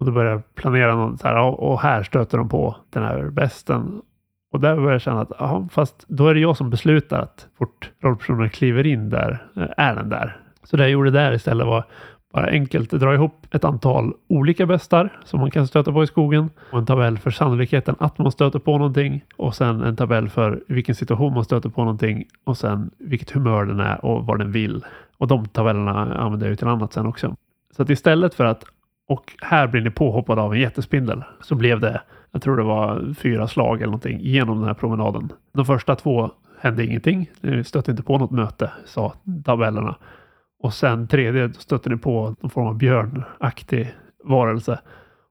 Och 0.00 0.06
då 0.06 0.12
började 0.12 0.34
jag 0.34 0.54
planera 0.54 0.94
något 0.94 1.20
så 1.20 1.28
här, 1.28 1.60
och 1.60 1.80
här 1.80 2.02
stöter 2.02 2.38
de 2.38 2.48
på 2.48 2.76
den 2.90 3.02
här 3.02 3.30
besten. 3.30 4.02
Och 4.54 4.60
där 4.60 4.74
började 4.74 4.92
jag 4.92 5.00
känna 5.00 5.20
att, 5.20 5.40
aha, 5.40 5.68
fast 5.70 6.04
då 6.08 6.28
är 6.28 6.34
det 6.34 6.40
jag 6.40 6.56
som 6.56 6.70
beslutar 6.70 7.20
att 7.20 7.46
fort 7.58 7.90
rollpersonen 8.02 8.50
kliver 8.50 8.86
in 8.86 9.10
där, 9.10 9.46
eh, 9.56 9.66
är 9.76 9.94
den 9.94 10.08
där. 10.08 10.36
Så 10.64 10.76
det 10.76 10.82
jag 10.82 10.90
gjorde 10.90 11.10
där 11.10 11.32
istället 11.32 11.66
var 11.66 11.84
bara 12.32 12.46
enkelt 12.46 12.90
dra 12.90 13.14
ihop 13.14 13.46
ett 13.50 13.64
antal 13.64 14.12
olika 14.28 14.66
bestar 14.66 15.18
som 15.24 15.40
man 15.40 15.50
kan 15.50 15.66
stöta 15.66 15.92
på 15.92 16.04
i 16.04 16.06
skogen 16.06 16.50
och 16.72 16.78
en 16.78 16.86
tabell 16.86 17.18
för 17.18 17.30
sannolikheten 17.30 17.94
att 17.98 18.18
man 18.18 18.32
stöter 18.32 18.58
på 18.58 18.78
någonting 18.78 19.24
och 19.36 19.54
sen 19.54 19.82
en 19.82 19.96
tabell 19.96 20.28
för 20.28 20.62
vilken 20.68 20.94
situation 20.94 21.34
man 21.34 21.44
stöter 21.44 21.68
på 21.68 21.80
någonting 21.80 22.24
och 22.44 22.58
sen 22.58 22.90
vilket 22.98 23.30
humör 23.30 23.64
den 23.64 23.80
är 23.80 24.04
och 24.04 24.26
vad 24.26 24.38
den 24.38 24.52
vill. 24.52 24.84
Och 25.18 25.28
de 25.28 25.46
tabellerna 25.46 26.14
använder 26.14 26.46
jag 26.46 26.50
ju 26.50 26.56
till 26.56 26.68
annat 26.68 26.92
sen 26.92 27.06
också. 27.06 27.36
Så 27.76 27.82
att 27.82 27.90
istället 27.90 28.34
för 28.34 28.44
att 28.44 28.64
och 29.08 29.32
här 29.42 29.66
blir 29.66 29.80
ni 29.80 29.90
påhoppade 29.90 30.40
av 30.40 30.54
en 30.54 30.60
jättespindel. 30.60 31.24
Så 31.40 31.54
blev 31.54 31.80
det, 31.80 32.00
jag 32.34 32.42
tror 32.42 32.56
det 32.56 32.62
var 32.62 33.14
fyra 33.14 33.48
slag 33.48 33.76
eller 33.76 33.86
någonting 33.86 34.20
genom 34.20 34.58
den 34.58 34.66
här 34.66 34.74
promenaden. 34.74 35.32
De 35.52 35.64
första 35.64 35.96
två 35.96 36.30
hände 36.60 36.84
ingenting. 36.84 37.30
Ni 37.40 37.64
stötte 37.64 37.90
inte 37.90 38.02
på 38.02 38.18
något 38.18 38.30
möte, 38.30 38.72
sa 38.84 39.12
tabellerna. 39.44 39.96
Och 40.62 40.74
sen 40.74 41.08
tredje 41.08 41.52
stötte 41.52 41.88
ni 41.90 41.96
på 41.96 42.36
någon 42.40 42.50
form 42.50 42.66
av 42.66 42.76
björnaktig 42.76 43.94
varelse. 44.24 44.80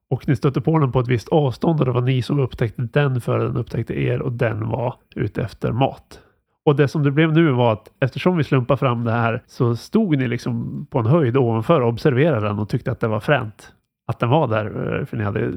Och 0.09 0.27
ni 0.27 0.35
stötte 0.35 0.61
på 0.61 0.79
den 0.79 0.91
på 0.91 1.00
ett 1.00 1.07
visst 1.07 1.29
avstånd 1.29 1.79
och 1.79 1.85
det 1.85 1.91
var 1.91 2.01
ni 2.01 2.21
som 2.21 2.39
upptäckte 2.39 2.81
den 2.81 3.21
före 3.21 3.44
den 3.44 3.57
upptäckte 3.57 3.94
er 3.94 4.21
och 4.21 4.31
den 4.31 4.69
var 4.69 4.95
ute 5.15 5.41
efter 5.41 5.71
mat. 5.71 6.19
Och 6.65 6.75
det 6.75 6.88
som 6.88 7.03
det 7.03 7.11
blev 7.11 7.33
nu 7.33 7.51
var 7.51 7.73
att 7.73 7.91
eftersom 8.00 8.38
vi 8.38 8.44
slumpade 8.44 8.77
fram 8.77 9.03
det 9.03 9.11
här 9.11 9.44
så 9.47 9.75
stod 9.75 10.17
ni 10.17 10.27
liksom 10.27 10.85
på 10.89 11.00
en 11.00 11.05
höjd 11.05 11.38
ovanför 11.38 11.81
och 11.81 11.89
observerade 11.89 12.47
den 12.47 12.59
och 12.59 12.69
tyckte 12.69 12.91
att 12.91 13.00
det 13.00 13.07
var 13.07 13.19
fränt. 13.19 13.73
Att 14.07 14.19
den 14.19 14.29
var 14.29 14.47
där, 14.47 14.65
eh, 15.00 15.05
för 15.05 15.17
ni 15.17 15.23
hade 15.23 15.51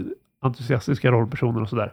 entusiastiska 0.47 1.11
rollpersoner 1.11 1.63
och 1.63 1.69
sådär. 1.69 1.93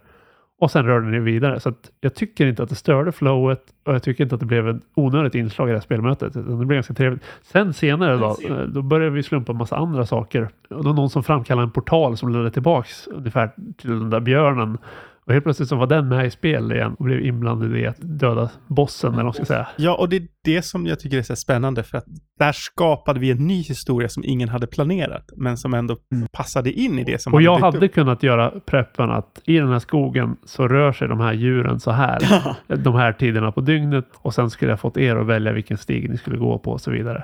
Och 0.60 0.72
sen 0.72 0.86
rörde 0.86 1.08
ni 1.08 1.20
vidare. 1.20 1.60
Så 1.60 1.74
jag 2.02 2.16
tycker 2.16 2.48
inte 2.48 2.64
att 2.64 2.70
det 2.70 2.76
störde 2.76 3.12
flowet 3.12 3.64
och 3.86 3.94
jag 3.94 4.04
tycker 4.04 4.24
inte 4.24 4.36
att 4.36 4.42
det 4.42 4.48
blev 4.48 4.70
ett 4.70 4.82
onödigt 4.96 5.36
inslag 5.36 5.68
i 5.68 5.72
det 5.72 5.78
här 5.78 5.82
spelmötet. 5.82 6.34
Det 6.34 6.42
blev 6.42 6.70
ganska 6.70 6.94
trevligt. 6.94 7.24
Sen 7.42 7.74
senare 7.74 8.18
då, 8.18 8.38
eh, 8.50 8.64
då 8.68 8.82
började 8.82 9.12
vi 9.12 9.24
slumpa 9.24 9.52
en 9.52 9.58
massa 9.58 9.76
andra 9.76 10.06
saker. 10.06 10.50
Och 10.70 10.84
då 10.84 10.94
någon 10.94 11.10
som 11.10 11.24
framkallade 11.24 11.66
en 11.66 11.72
portal 11.72 12.18
som 12.18 12.34
ledde 12.34 12.52
tillbaks 12.52 13.08
ungefär 13.08 13.52
till 13.78 13.90
den 13.90 14.10
där 14.10 14.20
björnen. 14.20 14.78
Och 15.26 15.34
helt 15.34 15.44
plötsligt 15.46 15.70
så 15.70 15.76
var 15.76 15.88
den 15.88 16.08
med 16.08 16.26
i 16.26 16.30
spel 16.30 16.72
igen 16.72 16.96
och 17.00 17.06
blev 17.06 17.26
inblandad 17.26 17.78
i 17.78 17.86
att 17.88 17.98
döda 18.00 18.50
bossen 18.68 19.08
eller 19.08 19.18
vad 19.18 19.26
man 19.26 19.34
ska 19.34 19.46
säga. 19.46 19.68
Ja, 19.78 19.96
och 19.96 20.10
det 20.10 20.16
är 20.16 20.28
det 20.44 20.62
som 20.62 20.86
jag 20.86 21.00
tycker 21.00 21.18
är 21.18 21.22
så 21.22 21.36
spännande 21.36 21.84
för 21.84 21.98
att 21.98 22.06
där 22.40 22.52
skapade 22.52 23.20
vi 23.20 23.32
en 23.32 23.48
ny 23.48 23.62
historia 23.62 24.10
som 24.10 24.24
ingen 24.26 24.50
hade 24.50 24.68
planerat, 24.68 25.30
men 25.36 25.58
som 25.58 25.74
ändå 25.74 25.98
passade 26.32 26.72
in 26.72 27.00
i 27.00 27.04
det 27.04 27.22
som 27.22 27.34
Och 27.34 27.40
hade 27.40 27.46
jag 27.46 27.60
hade 27.60 27.86
upp. 27.86 27.94
kunnat 27.94 28.24
göra 28.24 28.50
preppen 28.66 29.12
att 29.12 29.42
i 29.46 29.58
den 29.58 29.70
här 29.70 29.80
skogen 29.80 30.38
så 30.46 30.68
rör 30.68 30.92
sig 30.92 31.08
de 31.08 31.20
här 31.20 31.34
djuren 31.34 31.80
så 31.80 31.92
här. 31.92 32.20
de 32.78 32.96
här 32.96 33.14
tiderna 33.14 33.52
på 33.52 33.62
dygnet 33.62 34.06
och 34.14 34.34
sen 34.34 34.50
skulle 34.50 34.72
jag 34.72 34.80
fått 34.80 34.98
er 34.98 35.16
att 35.16 35.28
välja 35.28 35.54
vilken 35.54 35.78
stig 35.78 36.10
ni 36.10 36.18
skulle 36.18 36.38
gå 36.38 36.58
på 36.60 36.72
och 36.72 36.82
så 36.82 36.92
vidare. 36.92 37.24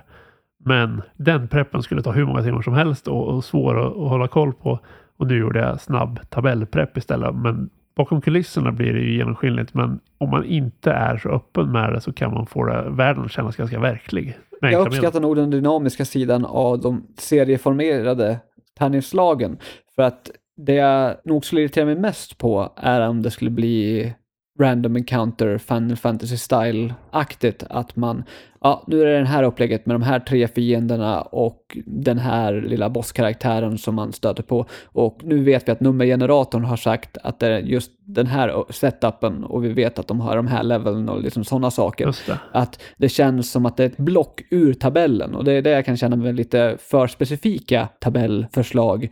Men 0.66 1.02
den 1.18 1.48
preppen 1.48 1.84
skulle 1.84 2.02
ta 2.02 2.12
hur 2.12 2.26
många 2.26 2.44
timmar 2.44 2.62
som 2.62 2.74
helst 2.74 3.08
och, 3.08 3.28
och 3.28 3.44
svår 3.44 3.80
att, 3.80 3.92
att 3.92 4.10
hålla 4.10 4.28
koll 4.28 4.54
på. 4.54 4.80
Och 5.18 5.28
nu 5.28 5.38
gjorde 5.38 5.60
jag 5.60 5.82
snabb 5.82 6.20
tabellprepp 6.30 6.98
istället. 6.98 7.36
Men 7.36 7.70
bakom 7.96 8.22
kulisserna 8.22 8.72
blir 8.72 8.94
det 8.94 9.00
ju 9.00 9.18
genomskinligt. 9.18 9.74
Men 9.74 10.00
om 10.18 10.30
man 10.30 10.46
inte 10.46 10.92
är 10.92 11.18
så 11.18 11.30
öppen 11.30 11.72
med 11.72 11.94
det 11.94 12.02
så 12.02 12.14
kan 12.14 12.34
man 12.34 12.46
få 12.46 12.66
det, 12.66 12.90
världen 12.90 13.26
att 13.26 13.32
kännas 13.32 13.56
ganska 13.56 13.80
verklig. 13.80 14.38
Jag 14.62 14.88
uppskattar 14.88 15.20
nog 15.20 15.36
den 15.36 15.50
dynamiska 15.50 16.06
sidan 16.06 16.46
av 16.46 16.80
de 16.80 17.08
serieformerade 17.18 18.40
tärningsslagen. 18.78 19.58
För 19.96 20.04
att 20.04 20.32
det 20.58 20.74
jag 20.74 21.16
nog 21.26 21.46
skulle 21.46 21.62
irritera 21.62 21.86
mig 21.86 21.96
mest 21.96 22.38
på 22.38 22.74
är 22.76 23.08
om 23.08 23.22
det 23.22 23.32
skulle 23.32 23.52
bli 23.52 24.14
random 24.60 24.96
encounter 24.96 25.58
Final 25.58 25.98
Fantasy 25.98 26.38
style-aktigt. 26.38 27.64
Att 27.70 27.96
man, 27.96 28.24
ja, 28.62 28.84
nu 28.88 29.02
är 29.02 29.06
det 29.06 29.18
den 29.18 29.26
här 29.26 29.44
upplägget 29.44 29.86
med 29.86 29.96
de 29.96 30.02
här 30.02 30.20
tre 30.20 30.48
fienderna 30.48 31.22
och 31.22 31.78
den 31.86 32.18
här 32.18 32.54
lilla 32.54 32.90
bosskaraktären 32.90 33.78
som 33.78 33.96
man 33.96 34.14
stöter 34.14 34.44
på. 34.44 34.66
Och 34.86 35.20
nu 35.24 35.44
vet 35.44 35.68
vi 35.68 35.72
att 35.72 35.80
nummergeneratorn 35.80 36.64
har 36.64 36.78
sagt 36.78 37.18
att 37.24 37.40
det 37.40 37.48
är 37.48 37.60
just 37.60 37.92
den 38.06 38.28
här 38.28 38.64
setupen 38.70 39.44
och 39.44 39.66
vi 39.66 39.74
vet 39.74 40.00
att 40.00 40.08
de 40.08 40.20
har 40.20 40.36
de 40.36 40.48
här 40.48 40.64
leveln 40.64 41.10
och 41.10 41.22
liksom 41.22 41.44
sådana 41.44 41.72
saker 41.72 42.16
det. 42.28 42.38
att 42.52 42.82
det 42.98 43.10
känns 43.10 43.52
som 43.52 43.66
att 43.66 43.78
det 43.78 43.84
är 43.84 43.88
ett 43.88 43.98
block 43.98 44.42
ur 44.50 44.74
tabellen 44.74 45.36
och 45.36 45.44
det 45.44 45.54
är 45.54 45.62
det 45.62 45.70
jag 45.70 45.86
kan 45.86 45.98
känna 45.98 46.16
med 46.16 46.36
lite 46.36 46.78
för 46.80 47.08
specifika 47.08 47.88
tabellförslag. 48.00 49.10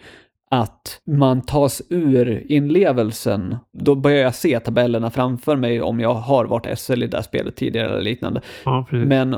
Att 0.51 1.01
man 1.05 1.41
tas 1.41 1.81
ur 1.89 2.51
inlevelsen, 2.51 3.55
då 3.73 3.95
börjar 3.95 4.17
jag 4.17 4.35
se 4.35 4.59
tabellerna 4.59 5.09
framför 5.09 5.55
mig 5.55 5.81
om 5.81 5.99
jag 5.99 6.13
har 6.13 6.45
varit 6.45 6.79
SL 6.79 7.03
i 7.03 7.07
det 7.07 7.17
här 7.17 7.23
spelet 7.23 7.55
tidigare 7.55 7.87
eller 7.87 8.01
liknande. 8.01 8.41
Ja. 8.65 8.85
Men 8.91 9.35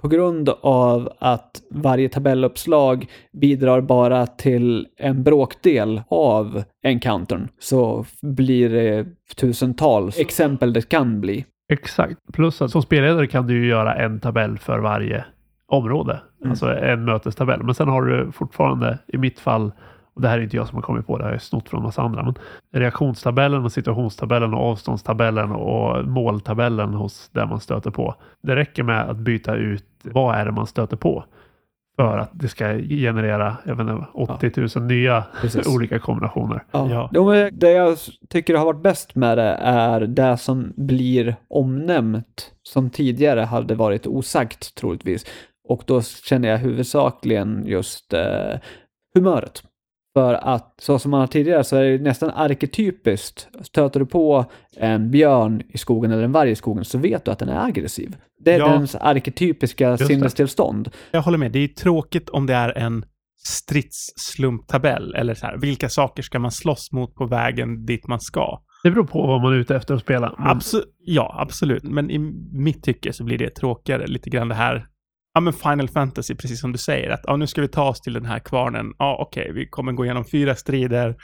på 0.00 0.08
grund 0.08 0.48
av 0.60 1.12
att 1.18 1.62
varje 1.70 2.08
tabelluppslag 2.08 3.06
bidrar 3.32 3.80
bara 3.80 4.26
till 4.26 4.86
en 4.96 5.22
bråkdel 5.22 6.02
av 6.08 6.62
encountern 6.82 7.48
så 7.58 8.04
blir 8.22 8.68
det 8.68 9.06
tusentals 9.36 10.18
exempel 10.18 10.72
det 10.72 10.88
kan 10.88 11.20
bli. 11.20 11.44
Exakt. 11.72 12.16
Plus 12.32 12.62
att 12.62 12.70
som 12.70 12.82
spelledare 12.82 13.26
kan 13.26 13.46
du 13.46 13.62
ju 13.62 13.68
göra 13.68 13.94
en 13.94 14.20
tabell 14.20 14.58
för 14.58 14.78
varje 14.78 15.24
område. 15.66 16.20
Mm. 16.40 16.50
Alltså 16.50 16.66
en 16.66 17.04
mötestabell. 17.04 17.62
Men 17.62 17.74
sen 17.74 17.88
har 17.88 18.02
du 18.02 18.32
fortfarande, 18.32 18.98
i 19.06 19.18
mitt 19.18 19.40
fall, 19.40 19.72
och 20.14 20.20
det 20.22 20.28
här 20.28 20.38
är 20.38 20.42
inte 20.42 20.56
jag 20.56 20.68
som 20.68 20.76
har 20.76 20.82
kommit 20.82 21.06
på 21.06 21.18
det, 21.18 21.24
här 21.24 21.32
är 21.32 21.38
snott 21.38 21.68
från 21.68 21.82
massa 21.82 22.02
andra, 22.02 22.22
men 22.22 22.34
reaktionstabellen 22.72 23.64
och 23.64 23.72
situationstabellen 23.72 24.54
och 24.54 24.70
avståndstabellen 24.70 25.52
och 25.52 26.04
måltabellen 26.04 26.94
hos 26.94 27.30
det 27.32 27.46
man 27.46 27.60
stöter 27.60 27.90
på. 27.90 28.14
Det 28.42 28.56
räcker 28.56 28.82
med 28.82 29.10
att 29.10 29.16
byta 29.16 29.54
ut 29.54 29.84
vad 30.02 30.36
är 30.36 30.44
det 30.44 30.52
man 30.52 30.66
stöter 30.66 30.96
på 30.96 31.24
för 32.00 32.18
att 32.18 32.30
det 32.32 32.48
ska 32.48 32.78
generera 32.78 33.56
jag 33.64 33.80
inte, 33.80 34.06
80 34.14 34.78
000 34.78 34.86
nya 34.86 35.24
Precis. 35.40 35.66
olika 35.74 35.98
kombinationer. 35.98 36.64
Ja. 36.70 37.08
Ja. 37.12 37.50
Det 37.52 37.70
jag 37.70 37.98
tycker 38.28 38.54
har 38.54 38.64
varit 38.64 38.82
bäst 38.82 39.14
med 39.14 39.38
det 39.38 39.56
är 39.60 40.00
det 40.00 40.36
som 40.36 40.72
blir 40.76 41.36
omnämnt 41.48 42.52
som 42.62 42.90
tidigare 42.90 43.40
hade 43.40 43.74
varit 43.74 44.06
osagt 44.06 44.74
troligtvis. 44.74 45.26
Och 45.68 45.82
då 45.86 46.02
känner 46.02 46.48
jag 46.48 46.58
huvudsakligen 46.58 47.62
just 47.66 48.12
eh, 48.12 48.58
humöret. 49.14 49.62
För 50.14 50.34
att 50.34 50.74
så 50.78 50.98
som 50.98 51.10
man 51.10 51.20
har 51.20 51.26
tidigare 51.26 51.64
så 51.64 51.76
är 51.76 51.82
det 51.84 51.98
nästan 51.98 52.30
arketypiskt. 52.30 53.48
Stöter 53.62 54.00
du 54.00 54.06
på 54.06 54.44
en 54.76 55.10
björn 55.10 55.62
i 55.68 55.78
skogen 55.78 56.10
eller 56.12 56.22
en 56.22 56.32
varg 56.32 56.50
i 56.50 56.54
skogen 56.56 56.84
så 56.84 56.98
vet 56.98 57.24
du 57.24 57.30
att 57.30 57.38
den 57.38 57.48
är 57.48 57.64
aggressiv. 57.66 58.16
Det 58.44 58.52
är 58.52 58.58
Ja. 58.58 58.68
dens 58.68 58.94
arketypiska 58.94 59.96
sinnestillstånd. 59.98 60.90
Jag 61.10 61.22
håller 61.22 61.38
med. 61.38 61.52
Det 61.52 61.58
är 61.58 61.68
tråkigt 61.68 62.28
om 62.28 62.46
det 62.46 62.54
är 62.54 62.78
en 62.78 63.04
stridsslumptabell. 63.44 65.14
Eller 65.14 65.34
så 65.34 65.46
här, 65.46 65.56
vilka 65.56 65.88
saker 65.88 66.22
ska 66.22 66.38
man 66.38 66.50
slåss 66.50 66.92
mot 66.92 67.14
på 67.14 67.26
vägen 67.26 67.86
dit 67.86 68.06
man 68.06 68.20
ska? 68.20 68.62
Det 68.82 68.90
beror 68.90 69.04
på 69.04 69.26
vad 69.26 69.40
man 69.42 69.52
är 69.52 69.56
ute 69.56 69.76
efter 69.76 69.94
att 69.94 70.00
spela. 70.00 70.34
Men 70.38 70.46
Abso- 70.58 70.82
ja, 70.98 71.36
absolut. 71.38 71.82
Men 71.82 72.10
i 72.10 72.18
mitt 72.52 72.82
tycke 72.84 73.12
så 73.12 73.24
blir 73.24 73.38
det 73.38 73.50
tråkigare. 73.50 74.06
Lite 74.06 74.30
grann 74.30 74.48
det 74.48 74.54
här, 74.54 74.86
ja 75.34 75.40
men 75.40 75.52
Final 75.52 75.88
Fantasy, 75.88 76.34
precis 76.34 76.60
som 76.60 76.72
du 76.72 76.78
säger. 76.78 77.10
Att 77.10 77.20
ja, 77.26 77.36
nu 77.36 77.46
ska 77.46 77.60
vi 77.60 77.68
ta 77.68 77.88
oss 77.88 78.00
till 78.00 78.12
den 78.12 78.24
här 78.24 78.38
kvarnen. 78.38 78.92
Ja, 78.98 79.16
okej, 79.20 79.52
vi 79.52 79.66
kommer 79.66 79.92
gå 79.92 80.04
igenom 80.04 80.24
fyra 80.24 80.54
strider. 80.54 81.16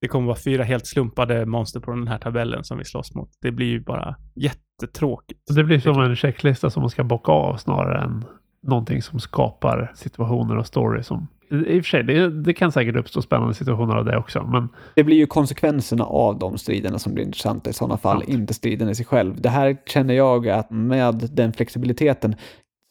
Det 0.00 0.08
kommer 0.08 0.26
vara 0.26 0.38
fyra 0.44 0.64
helt 0.64 0.86
slumpade 0.86 1.46
monster 1.46 1.80
på 1.80 1.90
den 1.90 2.08
här 2.08 2.18
tabellen 2.18 2.64
som 2.64 2.78
vi 2.78 2.84
slåss 2.84 3.14
mot. 3.14 3.30
Det 3.40 3.50
blir 3.50 3.66
ju 3.66 3.80
bara 3.80 4.16
jättetråkigt. 4.34 5.40
det 5.54 5.64
blir 5.64 5.80
som 5.80 6.00
en 6.00 6.16
checklista 6.16 6.70
som 6.70 6.80
man 6.80 6.90
ska 6.90 7.04
bocka 7.04 7.32
av 7.32 7.56
snarare 7.56 8.04
än 8.04 8.24
någonting 8.62 9.02
som 9.02 9.20
skapar 9.20 9.92
situationer 9.94 10.56
och 10.56 10.66
story 10.66 11.02
som 11.02 11.28
i 11.50 11.80
och 11.80 11.84
för 11.84 11.88
sig, 11.88 12.02
det, 12.02 12.42
det 12.42 12.54
kan 12.54 12.72
säkert 12.72 12.96
uppstå 12.96 13.22
spännande 13.22 13.54
situationer 13.54 13.96
av 13.96 14.04
det 14.04 14.16
också, 14.16 14.42
men 14.42 14.68
Det 14.94 15.04
blir 15.04 15.16
ju 15.16 15.26
konsekvenserna 15.26 16.04
av 16.04 16.38
de 16.38 16.58
striderna 16.58 16.98
som 16.98 17.14
blir 17.14 17.24
intressanta 17.24 17.70
i 17.70 17.72
sådana 17.72 17.96
fall, 17.96 18.18
Sant. 18.18 18.28
inte 18.28 18.54
striden 18.54 18.88
i 18.88 18.94
sig 18.94 19.06
själv. 19.06 19.40
Det 19.40 19.48
här 19.48 19.76
känner 19.86 20.14
jag 20.14 20.48
att 20.48 20.70
med 20.70 21.28
den 21.32 21.52
flexibiliteten 21.52 22.36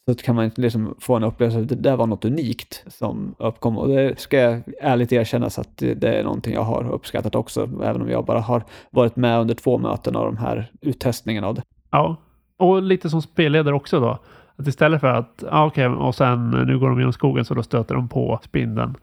så 0.08 0.24
kan 0.24 0.36
man 0.36 0.50
liksom 0.54 0.94
få 1.00 1.16
en 1.16 1.24
upplevelse 1.24 1.60
att 1.60 1.68
det 1.68 1.74
där 1.74 1.96
var 1.96 2.06
något 2.06 2.24
unikt 2.24 2.84
som 2.86 3.34
uppkom. 3.38 3.78
Och 3.78 3.88
det 3.88 4.20
ska 4.20 4.36
jag 4.36 4.62
ärligt 4.80 5.12
erkänna 5.12 5.50
så 5.50 5.60
att 5.60 5.76
det 5.76 6.04
är 6.04 6.24
någonting 6.24 6.54
jag 6.54 6.62
har 6.62 6.90
uppskattat 6.90 7.34
också, 7.34 7.68
även 7.84 8.02
om 8.02 8.10
jag 8.10 8.24
bara 8.24 8.40
har 8.40 8.62
varit 8.90 9.16
med 9.16 9.40
under 9.40 9.54
två 9.54 9.78
möten 9.78 10.16
av 10.16 10.24
de 10.24 10.36
här 10.36 10.70
uttestningarna 10.80 11.46
av 11.46 11.54
det. 11.54 11.62
ja. 11.90 12.16
Och 12.58 12.82
lite 12.82 13.10
som 13.10 13.22
spelledare 13.22 13.74
också 13.74 14.00
då. 14.00 14.18
Att 14.56 14.66
istället 14.66 15.00
för 15.00 15.08
att, 15.08 15.44
ja 15.50 15.66
okej, 15.66 15.86
och 15.86 16.14
sen 16.14 16.50
nu 16.50 16.78
går 16.78 16.88
de 16.88 16.98
genom 16.98 17.12
skogen 17.12 17.44
så 17.44 17.54
då 17.54 17.62
stöter 17.62 17.94
de 17.94 18.08
på 18.08 18.40
spindeln. 18.42 18.94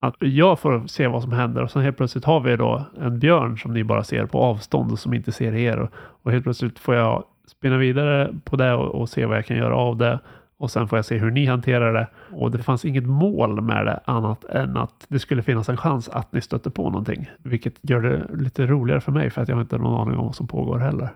Att 0.00 0.14
jag 0.18 0.58
får 0.58 0.86
se 0.86 1.06
vad 1.06 1.22
som 1.22 1.32
händer 1.32 1.62
och 1.62 1.70
sen 1.70 1.82
helt 1.82 1.96
plötsligt 1.96 2.24
har 2.24 2.40
vi 2.40 2.56
då 2.56 2.84
en 3.00 3.18
björn 3.18 3.58
som 3.58 3.74
ni 3.74 3.84
bara 3.84 4.04
ser 4.04 4.26
på 4.26 4.38
avstånd 4.38 4.92
och 4.92 4.98
som 4.98 5.14
inte 5.14 5.32
ser 5.32 5.54
er. 5.54 5.88
Och 5.94 6.32
helt 6.32 6.44
plötsligt 6.44 6.78
får 6.78 6.94
jag 6.94 7.24
spinna 7.46 7.76
vidare 7.76 8.34
på 8.44 8.56
det 8.56 8.74
och, 8.74 8.94
och 8.94 9.08
se 9.08 9.26
vad 9.26 9.36
jag 9.36 9.46
kan 9.46 9.56
göra 9.56 9.76
av 9.76 9.96
det. 9.96 10.20
Och 10.56 10.70
sen 10.70 10.88
får 10.88 10.98
jag 10.98 11.04
se 11.04 11.18
hur 11.18 11.30
ni 11.30 11.46
hanterar 11.46 11.92
det. 11.92 12.06
Och 12.32 12.50
det 12.50 12.62
fanns 12.62 12.84
inget 12.84 13.06
mål 13.06 13.60
med 13.60 13.86
det 13.86 14.00
annat 14.04 14.44
än 14.44 14.76
att 14.76 15.06
det 15.08 15.18
skulle 15.18 15.42
finnas 15.42 15.68
en 15.68 15.76
chans 15.76 16.08
att 16.08 16.32
ni 16.32 16.40
stöter 16.40 16.70
på 16.70 16.82
någonting. 16.82 17.30
Vilket 17.42 17.74
gör 17.82 18.00
det 18.00 18.42
lite 18.42 18.66
roligare 18.66 19.00
för 19.00 19.12
mig 19.12 19.30
för 19.30 19.42
att 19.42 19.48
jag 19.48 19.56
har 19.56 19.62
inte 19.62 19.78
någon 19.78 20.00
aning 20.00 20.18
om 20.18 20.26
vad 20.26 20.34
som 20.34 20.46
pågår 20.46 20.78
heller. 20.78 21.08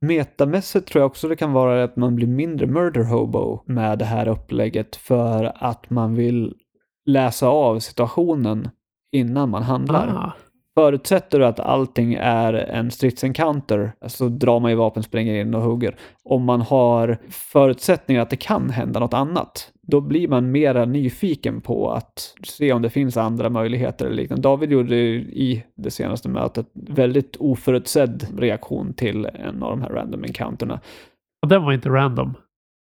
Metamässigt 0.00 0.88
tror 0.88 1.00
jag 1.00 1.06
också 1.06 1.28
det 1.28 1.36
kan 1.36 1.52
vara 1.52 1.84
att 1.84 1.96
man 1.96 2.16
blir 2.16 2.26
mindre 2.26 2.66
murder 2.66 3.04
hobo 3.04 3.62
med 3.64 3.98
det 3.98 4.04
här 4.04 4.28
upplägget 4.28 4.96
för 4.96 5.52
att 5.54 5.90
man 5.90 6.14
vill 6.14 6.54
läsa 7.06 7.48
av 7.48 7.78
situationen 7.78 8.68
innan 9.12 9.50
man 9.50 9.62
handlar. 9.62 10.08
Ah, 10.08 10.32
Förutsätter 10.78 11.38
du 11.38 11.46
att 11.46 11.60
allting 11.60 12.14
är 12.14 12.52
en 12.52 12.90
stridsencounter 12.90 13.92
så 14.06 14.28
drar 14.28 14.60
man 14.60 14.70
ju 14.70 14.76
vapen, 14.76 15.02
springer 15.02 15.34
in 15.34 15.54
och 15.54 15.62
hugger. 15.62 15.96
Om 16.24 16.44
man 16.44 16.60
har 16.60 17.18
förutsättningar 17.30 18.22
att 18.22 18.30
det 18.30 18.36
kan 18.36 18.70
hända 18.70 19.00
något 19.00 19.14
annat, 19.14 19.72
då 19.82 20.00
blir 20.00 20.28
man 20.28 20.50
mera 20.50 20.84
nyfiken 20.84 21.60
på 21.60 21.90
att 21.90 22.34
se 22.42 22.72
om 22.72 22.82
det 22.82 22.90
finns 22.90 23.16
andra 23.16 23.50
möjligheter 23.50 24.06
eller 24.06 24.16
liknande. 24.16 24.42
David 24.42 24.72
gjorde 24.72 24.96
ju 24.96 25.20
i 25.20 25.64
det 25.76 25.90
senaste 25.90 26.28
mötet 26.28 26.66
väldigt 26.72 27.36
oförutsedd 27.36 28.26
reaktion 28.38 28.94
till 28.94 29.26
en 29.26 29.62
av 29.62 29.70
de 29.70 29.82
här 29.82 29.90
random 29.90 30.24
encounterna. 30.24 30.80
och 31.42 31.48
den 31.48 31.62
var 31.62 31.72
inte 31.72 31.88
random. 31.88 32.34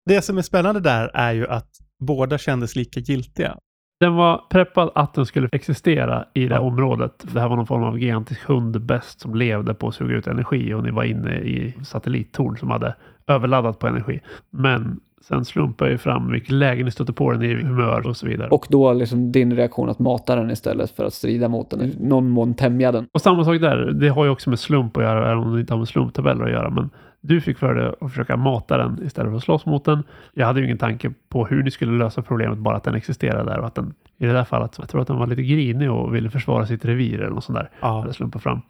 Det 0.05 0.21
som 0.21 0.37
är 0.37 0.41
spännande 0.41 0.79
där 0.79 1.11
är 1.13 1.33
ju 1.33 1.47
att 1.47 1.69
båda 1.99 2.37
kändes 2.37 2.75
lika 2.75 2.99
giltiga. 2.99 3.57
Den 3.99 4.15
var 4.15 4.41
preppad 4.49 4.89
att 4.95 5.13
den 5.13 5.25
skulle 5.25 5.49
existera 5.51 6.25
i 6.33 6.47
det 6.47 6.55
Ja. 6.55 6.61
området. 6.61 7.25
Det 7.33 7.39
här 7.39 7.49
var 7.49 7.55
någon 7.55 7.67
form 7.67 7.83
av 7.83 7.99
gigantisk 7.99 8.43
hundbäst 8.47 9.19
som 9.19 9.35
levde 9.35 9.73
på 9.73 9.87
att 9.87 9.95
suga 9.95 10.15
ut 10.15 10.27
energi 10.27 10.73
och 10.73 10.83
ni 10.83 10.91
var 10.91 11.03
inne 11.03 11.35
i 11.35 11.73
satellittorn 11.83 12.57
som 12.57 12.69
hade 12.69 12.95
överladdat 13.27 13.79
på 13.79 13.87
energi. 13.87 14.19
Men 14.49 14.99
sen 15.21 15.45
slumpar 15.45 15.87
ju 15.87 15.97
fram 15.97 16.31
vilket 16.31 16.51
läge 16.51 16.83
ni 16.83 16.91
stöter 16.91 17.13
på 17.13 17.31
den 17.31 17.41
i 17.43 17.53
humör 17.63 18.07
och 18.07 18.17
så 18.17 18.27
vidare. 18.27 18.47
Och, 18.49 18.53
Och 18.53 18.65
då 18.69 18.93
liksom 18.93 19.31
din 19.31 19.55
reaktion 19.55 19.89
att 19.89 19.99
mata 19.99 20.35
den 20.35 20.51
istället 20.51 20.91
för 20.91 21.03
att 21.05 21.13
strida 21.13 21.47
mot 21.49 21.69
den, 21.69 21.91
någon 21.99 22.29
mån 22.29 22.53
tämja 22.53 22.91
den. 22.91 23.07
samma 23.19 23.43
sak 23.45 23.59
där. 23.61 23.77
Det 23.91 24.09
har 24.09 24.25
ju 24.25 24.29
också 24.31 24.49
med 24.49 24.59
slump 24.59 24.97
att 24.97 25.03
göra, 25.03 25.31
även 25.31 25.43
om 25.43 25.53
det 25.53 25.59
inte 25.59 25.73
har 25.73 25.77
med 25.79 25.87
slumptabeller 25.87 26.45
att 26.45 26.51
göra. 26.51 26.69
Men 26.69 26.89
du 27.27 27.41
fick 27.41 27.57
för 27.57 27.75
dig 27.75 27.93
att 28.01 28.09
försöka 28.11 28.37
mata 28.37 28.77
den 28.77 28.99
istället 29.03 29.31
för 29.31 29.37
att 29.37 29.43
slåss 29.43 29.65
mot 29.65 29.85
den. 29.85 30.03
Jag 30.33 30.45
hade 30.45 30.59
ju 30.59 30.65
ingen 30.65 30.77
tanke 30.77 31.11
på 31.29 31.45
hur 31.45 31.63
ni 31.63 31.71
skulle 31.71 31.97
lösa 31.97 32.21
problemet, 32.21 32.57
bara 32.57 32.77
att 32.77 32.83
den 32.83 32.95
existerade 32.95 33.51
där 33.51 33.59
och 33.59 33.67
att 33.67 33.75
den 33.75 33.93
i 34.17 34.25
det 34.25 34.33
där 34.33 34.43
fallet, 34.43 34.75
jag 34.79 34.89
tror 34.89 35.01
att 35.01 35.07
den 35.07 35.17
var 35.17 35.27
lite 35.27 35.43
grinig 35.43 35.91
och 35.91 36.15
ville 36.15 36.29
försvara 36.29 36.65
sitt 36.65 36.85
revir 36.85 37.21
eller 37.21 37.29
något 37.29 37.43
sånt 37.43 37.57
där. 37.57 37.69
Ja. 37.79 37.99
hade 37.99 38.13
slumpat 38.13 38.43
fram. 38.43 38.61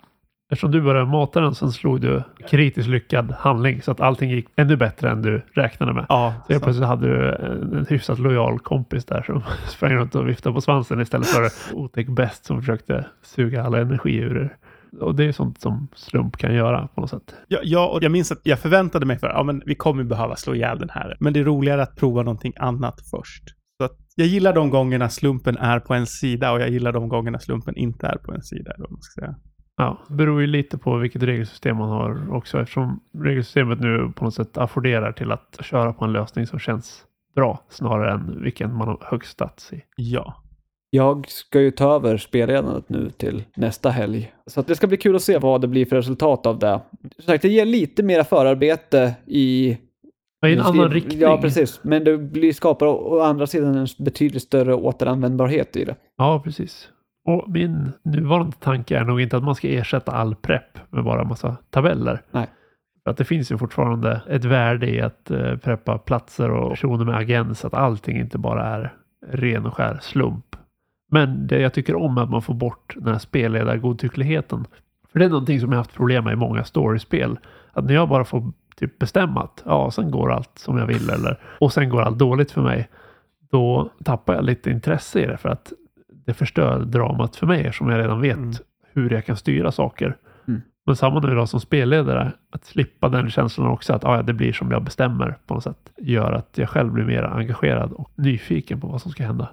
Eftersom 0.51 0.71
du 0.71 0.81
började 0.81 1.05
mata 1.05 1.41
den, 1.41 1.55
sen 1.55 1.71
slog 1.71 2.01
du 2.01 2.23
kritiskt 2.49 2.89
lyckad 2.89 3.31
handling 3.39 3.81
så 3.81 3.91
att 3.91 4.01
allting 4.01 4.29
gick 4.29 4.47
ännu 4.55 4.75
bättre 4.75 5.09
än 5.09 5.21
du 5.21 5.41
räknade 5.53 5.93
med. 5.93 6.05
Ja, 6.09 6.33
Så 6.47 6.53
helt 6.53 6.63
plötsligt 6.63 6.87
hade 6.87 7.07
du 7.07 7.35
en, 7.35 7.73
en 7.77 7.85
hyfsat 7.89 8.19
lojal 8.19 8.59
kompis 8.59 9.05
där 9.05 9.21
som 9.21 9.43
sprang 9.67 9.93
runt 9.93 10.15
och 10.15 10.27
viftade 10.27 10.53
på 10.53 10.61
svansen 10.61 11.01
istället 11.01 11.27
för 11.27 11.49
otäck 11.73 12.07
bäst 12.07 12.45
som 12.45 12.59
försökte 12.59 13.05
suga 13.21 13.63
alla 13.63 13.81
energi 13.81 14.15
ur 14.15 14.37
er. 14.37 14.57
Och 15.01 15.15
det 15.15 15.25
är 15.25 15.31
sånt 15.31 15.61
som 15.61 15.87
slump 15.95 16.37
kan 16.37 16.55
göra 16.55 16.87
på 16.87 17.01
något 17.01 17.09
sätt. 17.09 17.35
Ja, 17.47 17.59
ja, 17.63 17.87
och 17.87 18.03
jag 18.03 18.11
minns 18.11 18.31
att 18.31 18.41
jag 18.43 18.59
förväntade 18.59 19.05
mig 19.05 19.19
för, 19.19 19.27
ja 19.27 19.43
men 19.43 19.63
vi 19.65 19.75
kommer 19.75 20.03
behöva 20.03 20.35
slå 20.35 20.55
ihjäl 20.55 20.79
den 20.79 20.89
här. 20.89 21.17
Men 21.19 21.33
det 21.33 21.39
är 21.39 21.43
roligare 21.43 21.83
att 21.83 21.95
prova 21.95 22.23
någonting 22.23 22.53
annat 22.57 23.01
först. 23.11 23.43
Så 23.77 23.85
att 23.85 23.97
jag 24.15 24.27
gillar 24.27 24.53
de 24.53 24.69
gångerna 24.69 25.09
slumpen 25.09 25.57
är 25.57 25.79
på 25.79 25.93
en 25.93 26.07
sida 26.07 26.51
och 26.51 26.61
jag 26.61 26.69
gillar 26.69 26.91
de 26.91 27.09
gångerna 27.09 27.39
slumpen 27.39 27.77
inte 27.77 28.07
är 28.07 28.17
på 28.17 28.33
en 28.33 28.41
sida. 28.41 28.73
Man 28.77 29.01
ska 29.01 29.21
säga. 29.21 29.35
Ja, 29.77 29.99
det 30.07 30.15
beror 30.15 30.41
ju 30.41 30.47
lite 30.47 30.77
på 30.77 30.97
vilket 30.97 31.23
regelsystem 31.23 31.77
man 31.77 31.89
har 31.89 32.33
också 32.33 32.59
eftersom 32.59 32.99
regelsystemet 33.23 33.79
nu 33.79 34.11
på 34.15 34.25
något 34.25 34.33
sätt 34.33 34.57
afforderar 34.57 35.11
till 35.11 35.31
att 35.31 35.57
köra 35.61 35.93
på 35.93 36.05
en 36.05 36.11
lösning 36.11 36.47
som 36.47 36.59
känns 36.59 37.03
bra 37.35 37.65
snarare 37.69 38.11
än 38.11 38.43
vilken 38.43 38.75
man 38.75 38.87
har 38.87 39.07
högst 39.11 39.31
stats 39.31 39.73
i. 39.73 39.81
Ja. 39.95 40.43
Jag 40.89 41.29
ska 41.29 41.61
ju 41.61 41.71
ta 41.71 41.95
över 41.95 42.17
spelledandet 42.17 42.89
nu 42.89 43.09
till 43.09 43.43
nästa 43.55 43.89
helg. 43.89 44.31
Så 44.45 44.59
att 44.59 44.67
det 44.67 44.75
ska 44.75 44.87
bli 44.87 44.97
kul 44.97 45.15
att 45.15 45.21
se 45.21 45.37
vad 45.37 45.61
det 45.61 45.67
blir 45.67 45.85
för 45.85 45.95
resultat 45.95 46.45
av 46.45 46.59
det. 46.59 46.81
Som 47.15 47.23
sagt, 47.23 47.41
det 47.41 47.49
ger 47.49 47.65
lite 47.65 48.03
mera 48.03 48.23
förarbete 48.23 49.15
i... 49.25 49.77
I 50.45 50.53
en 50.53 50.61
annan 50.61 50.91
riktning. 50.91 51.19
Ja, 51.19 51.37
precis. 51.41 51.79
Men 51.83 52.03
det 52.03 52.17
blir, 52.17 52.53
skapar 52.53 52.85
å, 52.85 53.19
andra 53.19 53.47
sidan 53.47 53.75
en 53.75 53.87
betydligt 53.99 54.43
större 54.43 54.73
återanvändbarhet 54.73 55.75
i 55.75 55.85
det. 55.85 55.95
Ja, 56.17 56.41
precis. 56.43 56.89
Och 57.25 57.49
min 57.49 57.91
nuvarande 58.03 58.55
tanke 58.59 58.97
är 58.97 59.03
nog 59.03 59.21
inte 59.21 59.37
att 59.37 59.43
man 59.43 59.55
ska 59.55 59.67
ersätta 59.67 60.11
all 60.11 60.35
prepp 60.35 60.79
med 60.89 61.03
bara 61.03 61.23
massa 61.23 61.57
tabeller. 61.69 62.21
Nej. 62.31 62.47
För 63.03 63.11
att 63.11 63.17
det 63.17 63.25
finns 63.25 63.51
ju 63.51 63.57
fortfarande 63.57 64.21
ett 64.29 64.45
värde 64.45 64.89
i 64.89 65.01
att 65.01 65.31
eh, 65.31 65.55
preppa 65.57 65.97
platser 65.97 66.51
och 66.51 66.69
personer 66.69 67.05
med 67.05 67.15
agens, 67.15 67.65
att 67.65 67.73
allting 67.73 68.19
inte 68.19 68.37
bara 68.37 68.65
är 68.65 68.93
ren 69.31 69.65
och 69.65 69.73
skär 69.73 69.99
slump. 70.01 70.45
Men 71.11 71.47
det 71.47 71.59
jag 71.59 71.73
tycker 71.73 71.95
om 71.95 72.17
är 72.17 72.21
att 72.21 72.29
man 72.29 72.41
får 72.41 72.53
bort 72.53 72.95
den 72.97 73.13
här 73.13 73.19
spelledargodtyckligheten. 73.19 74.65
För 75.11 75.19
det 75.19 75.25
är 75.25 75.29
någonting 75.29 75.59
som 75.59 75.71
jag 75.71 75.77
haft 75.77 75.93
problem 75.93 76.23
med 76.23 76.33
i 76.33 76.35
många 76.35 76.63
storiespel. 76.63 77.39
Att 77.73 77.85
när 77.85 77.93
jag 77.93 78.09
bara 78.09 78.23
får 78.25 78.51
typ 78.75 78.99
bestämma 78.99 79.43
att 79.43 79.63
ja, 79.65 79.91
sen 79.91 80.11
går 80.11 80.31
allt 80.31 80.51
som 80.55 80.77
jag 80.77 80.85
vill 80.85 81.09
eller 81.09 81.39
och 81.59 81.73
sen 81.73 81.89
går 81.89 82.01
allt 82.01 82.19
dåligt 82.19 82.51
för 82.51 82.61
mig. 82.61 82.89
Då 83.51 83.89
tappar 84.03 84.35
jag 84.35 84.43
lite 84.45 84.69
intresse 84.71 85.19
i 85.19 85.25
det 85.25 85.37
för 85.37 85.49
att 85.49 85.73
det 86.25 86.33
förstör 86.33 86.79
dramat 86.79 87.35
för 87.35 87.47
mig 87.47 87.73
som 87.73 87.89
jag 87.89 87.99
redan 87.99 88.21
vet 88.21 88.37
Mm. 88.37 88.53
hur 88.93 89.09
jag 89.09 89.25
kan 89.25 89.37
styra 89.37 89.71
saker. 89.71 90.17
Mm. 90.47 90.61
Men 90.85 90.95
samma 90.95 91.19
nu 91.19 91.35
då 91.35 91.47
som 91.47 91.59
spelledare, 91.59 92.31
att 92.51 92.65
slippa 92.65 93.09
den 93.09 93.29
känslan 93.29 93.67
också 93.67 93.93
att 93.93 94.03
ja, 94.03 94.21
det 94.21 94.33
blir 94.33 94.53
som 94.53 94.71
jag 94.71 94.83
bestämmer 94.83 95.37
på 95.47 95.53
något 95.53 95.63
sätt, 95.63 95.91
gör 95.97 96.31
att 96.31 96.57
jag 96.57 96.69
själv 96.69 96.91
blir 96.91 97.05
mer 97.05 97.23
engagerad 97.23 97.91
och 97.91 98.11
nyfiken 98.15 98.81
på 98.81 98.87
vad 98.87 99.01
som 99.01 99.11
ska 99.11 99.23
hända. 99.25 99.49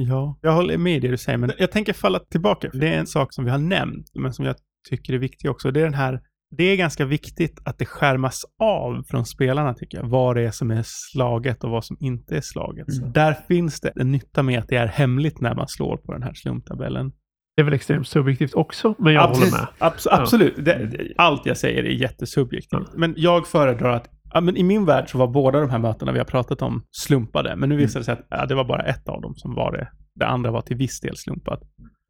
Ja, 0.00 0.38
jag 0.42 0.52
håller 0.52 0.78
med 0.78 0.96
i 0.96 1.00
det 1.00 1.08
du 1.08 1.16
säger, 1.16 1.38
men 1.38 1.52
jag 1.58 1.70
tänker 1.70 1.92
falla 1.92 2.18
tillbaka. 2.18 2.70
Det 2.72 2.88
är 2.88 2.98
en 2.98 3.06
sak 3.06 3.32
som 3.32 3.44
vi 3.44 3.50
har 3.50 3.58
nämnt, 3.58 4.06
men 4.14 4.32
som 4.32 4.44
jag 4.44 4.56
tycker 4.90 5.12
är 5.12 5.18
viktig 5.18 5.50
också. 5.50 5.70
Det 5.70 5.80
är 5.80 5.84
den 5.84 5.94
här, 5.94 6.20
det 6.56 6.64
är 6.64 6.76
ganska 6.76 7.04
viktigt 7.04 7.60
att 7.64 7.78
det 7.78 7.86
skärmas 7.86 8.44
av 8.62 9.02
från 9.02 9.26
spelarna 9.26 9.74
tycker 9.74 9.98
jag, 9.98 10.08
vad 10.08 10.36
det 10.36 10.42
är 10.42 10.50
som 10.50 10.70
är 10.70 10.82
slaget 10.84 11.64
och 11.64 11.70
vad 11.70 11.84
som 11.84 11.96
inte 12.00 12.36
är 12.36 12.40
slaget. 12.40 12.88
Mm. 12.88 13.12
där 13.12 13.36
finns 13.48 13.80
det 13.80 13.92
en 13.96 14.12
nytta 14.12 14.42
med 14.42 14.58
att 14.58 14.68
det 14.68 14.76
är 14.76 14.86
hemligt 14.86 15.40
när 15.40 15.54
man 15.54 15.68
slår 15.68 15.96
på 15.96 16.12
den 16.12 16.22
här 16.22 16.34
slumptabellen. 16.34 17.12
Det 17.56 17.62
är 17.62 17.64
väl 17.64 17.74
extremt 17.74 18.08
subjektivt 18.08 18.54
också, 18.54 18.94
men 18.98 19.12
jag 19.12 19.24
Absolut. 19.24 19.50
håller 19.50 19.62
med. 19.62 19.92
Abs- 19.92 20.08
absolut. 20.10 20.54
Det, 20.56 20.86
det, 20.86 21.14
allt 21.16 21.46
jag 21.46 21.56
säger 21.56 21.84
är 21.84 21.90
jättesubjektivt. 21.90 22.88
Men 22.94 23.14
jag 23.16 23.46
föredrar 23.46 23.92
att 23.92 24.08
Ja, 24.34 24.40
men 24.40 24.56
I 24.56 24.62
min 24.62 24.84
värld 24.84 25.10
så 25.10 25.18
var 25.18 25.26
båda 25.26 25.60
de 25.60 25.70
här 25.70 25.78
mötena 25.78 26.12
vi 26.12 26.18
har 26.18 26.24
pratat 26.24 26.62
om 26.62 26.82
slumpade. 26.90 27.56
Men 27.56 27.68
nu 27.68 27.76
visade 27.76 28.00
det 28.00 28.04
sig 28.04 28.12
att 28.12 28.26
ja, 28.28 28.46
det 28.46 28.54
var 28.54 28.64
bara 28.64 28.82
ett 28.82 29.08
av 29.08 29.20
dem 29.22 29.34
som 29.34 29.54
var 29.54 29.72
det. 29.72 29.88
Det 30.14 30.26
andra 30.26 30.50
var 30.50 30.60
till 30.60 30.76
viss 30.76 31.00
del 31.00 31.16
slumpat. 31.16 31.60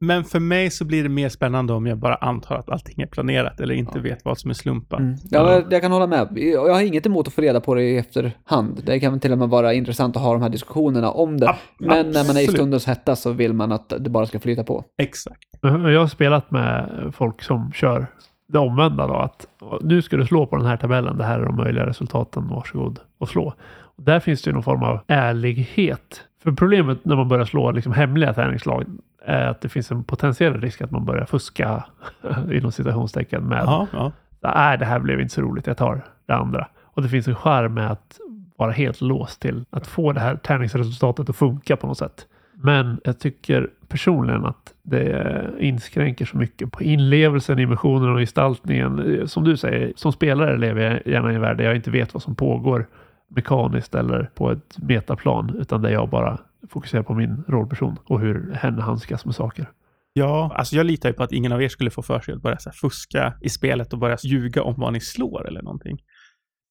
Men 0.00 0.25
för 0.25 0.40
mig 0.40 0.70
så 0.70 0.84
blir 0.84 1.02
det 1.02 1.08
mer 1.08 1.28
spännande 1.28 1.72
om 1.72 1.87
jag 1.87 1.98
bara 1.98 2.14
antar 2.14 2.54
att 2.56 2.68
allting 2.70 3.00
är 3.02 3.06
planerat 3.06 3.60
eller 3.60 3.75
inte 3.75 3.92
Ja. 3.98 4.02
vet 4.02 4.25
vad 4.25 4.38
som 4.38 4.50
är 4.50 4.54
slumpat. 4.54 5.00
Mm. 5.00 5.16
Ja, 5.30 5.52
jag, 5.52 5.72
jag 5.72 5.82
kan 5.82 5.92
hålla 5.92 6.06
med. 6.06 6.28
Jag 6.38 6.75
har 6.75 6.80
inget 6.82 7.06
emot 7.06 7.26
att 7.28 7.34
få 7.34 7.40
reda 7.40 7.60
på 7.60 7.75
det 7.75 7.82
i 7.82 7.96
efterhand. 7.98 8.80
Det 8.84 9.00
kan 9.00 9.20
till 9.20 9.32
och 9.32 9.38
med 9.38 9.48
vara 9.48 9.75
intressant 9.75 10.16
att 10.16 10.22
ha 10.22 10.32
de 10.32 10.42
här 10.42 10.48
diskussionerna 10.48 11.10
om 11.10 11.40
det. 11.40 11.46
Ab- 11.48 11.56
Men 11.78 12.10
när 12.10 12.26
man 12.26 12.37
är 12.37 12.40
i 12.40 12.44
absolut. 12.44 12.50
stundens 12.50 12.87
hetta 12.87 13.16
så 13.16 13.32
vill 13.32 13.52
man 13.52 13.72
att 13.72 13.88
det 13.98 14.10
bara 14.10 14.26
ska 14.26 14.40
flyta 14.40 14.64
på. 14.64 14.84
Exakt. 15.02 15.38
Jag 15.62 16.00
har 16.00 16.06
spelat 16.06 16.50
med 16.50 16.88
folk 17.16 17.42
som 17.42 17.72
kör 17.72 18.06
det 18.49 18.59
omvända 18.59 19.07
då. 19.07 19.14
Att 19.14 19.47
nu 19.81 20.02
ska 20.02 20.17
du 20.17 20.26
slå 20.26 20.47
på 20.47 20.57
den 20.57 20.67
här 20.67 20.76
tabellen. 20.76 21.19
Det 21.19 21.25
här 21.25 21.40
är 21.40 21.45
de 21.45 21.57
möjliga 21.57 21.87
resultaten. 21.87 22.49
Varsågod 22.49 23.00
och 23.19 23.28
slå. 23.28 23.55
Och 23.71 24.02
där 24.02 24.21
finns 24.21 24.43
det 24.43 24.50
ju 24.50 24.55
någon 24.55 24.62
form 24.62 24.83
av 24.83 25.00
ärlighet. 25.07 26.25
För 26.43 26.52
problemet 26.52 27.05
när 27.05 27.17
man 27.17 27.28
börjar 27.28 27.45
slå 27.45 27.71
liksom 27.71 27.93
hemliga 27.93 28.35
tärningslag 28.35 28.85
är 29.25 29.47
att 29.47 29.61
det 29.61 29.69
finns 29.69 29.90
en 29.90 30.05
potentiell 30.05 30.61
risk 30.61 30.81
att 30.81 30.90
man 30.90 31.05
börjar 31.05 31.25
fuska 31.25 31.85
inom 32.52 32.73
citationstecken 32.73 33.45
med 33.45 33.62
Ja, 33.67 33.87
ja. 33.93 34.12
nej 34.40 34.78
det 34.78 34.85
här 34.85 34.99
blev 34.99 35.21
inte 35.21 35.35
så 35.35 35.40
roligt, 35.40 35.67
jag 35.67 35.76
tar 35.76 36.00
det 36.26 36.35
andra. 36.35 36.69
Och 36.83 37.02
det 37.02 37.09
finns 37.09 37.28
en 37.28 37.35
charm 37.35 37.75
med 37.75 37.90
att 37.90 38.19
vara 38.57 38.73
helt 38.73 39.00
låst 39.00 39.40
till 39.40 39.64
att 39.71 39.87
få 39.87 40.12
det 40.12 40.21
här 40.21 40.37
tärningsresultatet 40.37 41.31
att 41.31 41.37
funka 41.37 41.76
på 41.76 41.87
något 41.87 41.99
sätt. 41.99 42.26
Men 42.62 43.00
jag 43.04 43.18
tycker 43.18 43.70
personligen 43.88 44.44
att 44.44 44.74
det 44.82 45.50
inskränker 45.58 46.24
så 46.24 46.36
mycket 46.36 46.72
på 46.72 46.82
inlevelsen, 46.82 47.58
emotionen 47.58 48.12
och 48.12 48.18
gestaltningen. 48.18 49.22
Som 49.28 49.44
du 49.44 49.56
säger, 49.56 49.92
som 49.96 50.12
spelare 50.12 50.56
lever 50.56 50.82
jag 50.82 51.06
gärna 51.06 51.32
i 51.32 51.34
en 51.34 51.40
värld 51.40 51.56
där 51.56 51.64
jag 51.64 51.76
inte 51.76 51.90
vet 51.90 52.14
vad 52.14 52.22
som 52.22 52.34
pågår 52.34 52.86
mekaniskt 53.28 53.94
eller 53.94 54.30
på 54.34 54.50
ett 54.50 54.78
metaplan, 54.78 55.56
utan 55.60 55.82
där 55.82 55.90
jag 55.90 56.08
bara 56.08 56.38
fokuserar 56.68 57.02
på 57.02 57.14
min 57.14 57.44
rollperson 57.48 57.96
och 58.04 58.20
hur 58.20 58.52
hen 58.54 58.78
handskas 58.78 59.24
med 59.24 59.34
saker. 59.34 59.66
Ja, 60.12 60.52
alltså 60.54 60.76
jag 60.76 60.86
litar 60.86 61.08
ju 61.08 61.12
på 61.12 61.22
att 61.22 61.32
ingen 61.32 61.52
av 61.52 61.62
er 61.62 61.68
skulle 61.68 61.90
få 61.90 62.02
för 62.02 62.20
sig 62.20 62.34
att 62.34 62.42
börja 62.42 62.58
så 62.58 62.68
här 62.68 62.74
fuska 62.74 63.34
i 63.40 63.48
spelet 63.48 63.92
och 63.92 63.98
börja 63.98 64.16
ljuga 64.24 64.62
om 64.62 64.74
vad 64.76 64.92
ni 64.92 65.00
slår 65.00 65.48
eller 65.48 65.62
någonting. 65.62 65.98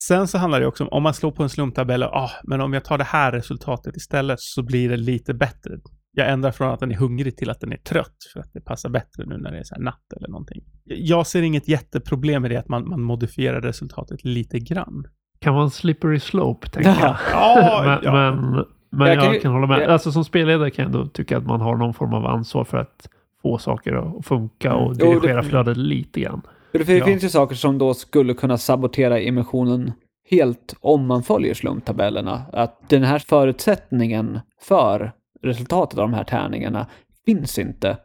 Sen 0.04 0.28
så 0.28 0.38
handlar 0.38 0.60
det 0.60 0.68
också 0.68 0.84
om, 0.84 0.90
om 0.92 1.04
man 1.04 1.14
slår 1.14 1.32
på 1.32 1.44
en 1.44 1.50
slumptabell, 1.50 2.04
och, 2.04 2.10
ah, 2.14 2.32
men 2.44 2.62
om 2.62 2.74
jag 2.74 2.84
tar 2.86 2.98
det 2.98 3.04
här 3.04 3.32
resultatet 3.32 3.96
istället 3.98 4.40
så 4.40 4.64
blir 4.64 4.90
det 4.90 4.98
lite 4.98 5.34
bättre. 5.34 5.72
Jag 6.12 6.30
ändrar 6.30 6.52
från 6.52 6.72
att 6.74 6.80
den 6.80 6.92
är 6.92 6.96
hungrig 6.96 7.38
till 7.38 7.50
att 7.50 7.60
den 7.60 7.72
är 7.72 7.78
trött 7.78 8.16
för 8.34 8.40
att 8.40 8.54
det 8.54 8.62
passar 8.62 8.90
bättre 8.90 9.26
nu 9.26 9.38
när 9.38 9.52
det 9.52 9.58
är 9.60 9.64
så 9.64 9.76
här 9.76 9.82
natt 9.82 10.14
eller 10.18 10.28
någonting. 10.30 10.62
Jag 10.86 11.28
ser 11.28 11.42
inget 11.42 11.68
jätteproblem 11.68 12.42
med 12.42 12.52
det 12.52 12.58
att 12.58 12.70
man, 12.70 12.90
man 12.90 13.02
modifierar 13.02 13.62
resultatet 13.62 14.26
lite 14.26 14.60
grann. 14.60 15.04
Kan 15.42 15.54
vara 15.54 15.64
en 15.64 15.70
slippery 15.70 16.20
slope, 16.20 16.70
tänker 16.70 16.90
jag. 16.90 17.16
Ja, 17.32 17.82
men, 17.86 18.00
ja. 18.04 18.12
men, 18.12 18.66
men 18.92 19.08
Jag 19.08 19.36
jag, 19.36 19.42
kan 19.42 19.54
hålla 19.54 19.68
med. 19.68 19.80
jag- 19.82 19.90
Alltså 19.90 20.12
som 20.12 20.24
spelledare 20.26 20.72
kan 20.72 20.84
jag 20.86 20.96
ändå 20.96 21.08
tycka 21.10 21.38
att 21.38 21.46
man 21.46 21.62
har 21.62 21.76
någon 21.78 21.94
form 21.94 22.14
av 22.14 22.26
ansvar 22.26 22.64
för 22.64 22.78
att 22.78 23.10
få 23.42 23.58
saker 23.58 23.94
att 23.94 24.26
funka 24.26 24.74
och 24.76 24.86
Mm. 24.92 24.98
Jo, 25.00 25.14
det- 25.14 25.20
dirigera 25.20 25.44
flödet 25.44 25.78
lite 25.78 26.20
grann. 26.22 26.42
För 26.72 26.80
det 26.80 26.98
Ja. 26.98 27.06
finns 27.06 27.24
ju 27.24 27.30
saker 27.30 27.56
som 27.56 27.78
då 27.78 27.94
skulle 27.94 28.34
kunna 28.34 28.58
sabotera 28.58 29.20
immersionen 29.20 29.92
helt 30.30 30.74
om 30.80 31.08
man 31.08 31.24
följer 31.24 31.54
slumptabellerna. 31.54 32.42
Att 32.54 32.90
den 32.90 33.04
här 33.04 33.20
förutsättningen 33.20 34.40
för 34.62 35.12
resultatet 35.44 36.00
av 36.00 36.10
de 36.10 36.14
här 36.14 36.24
tärningarna 36.24 36.86
finns 37.26 37.60
inte. 37.60 37.98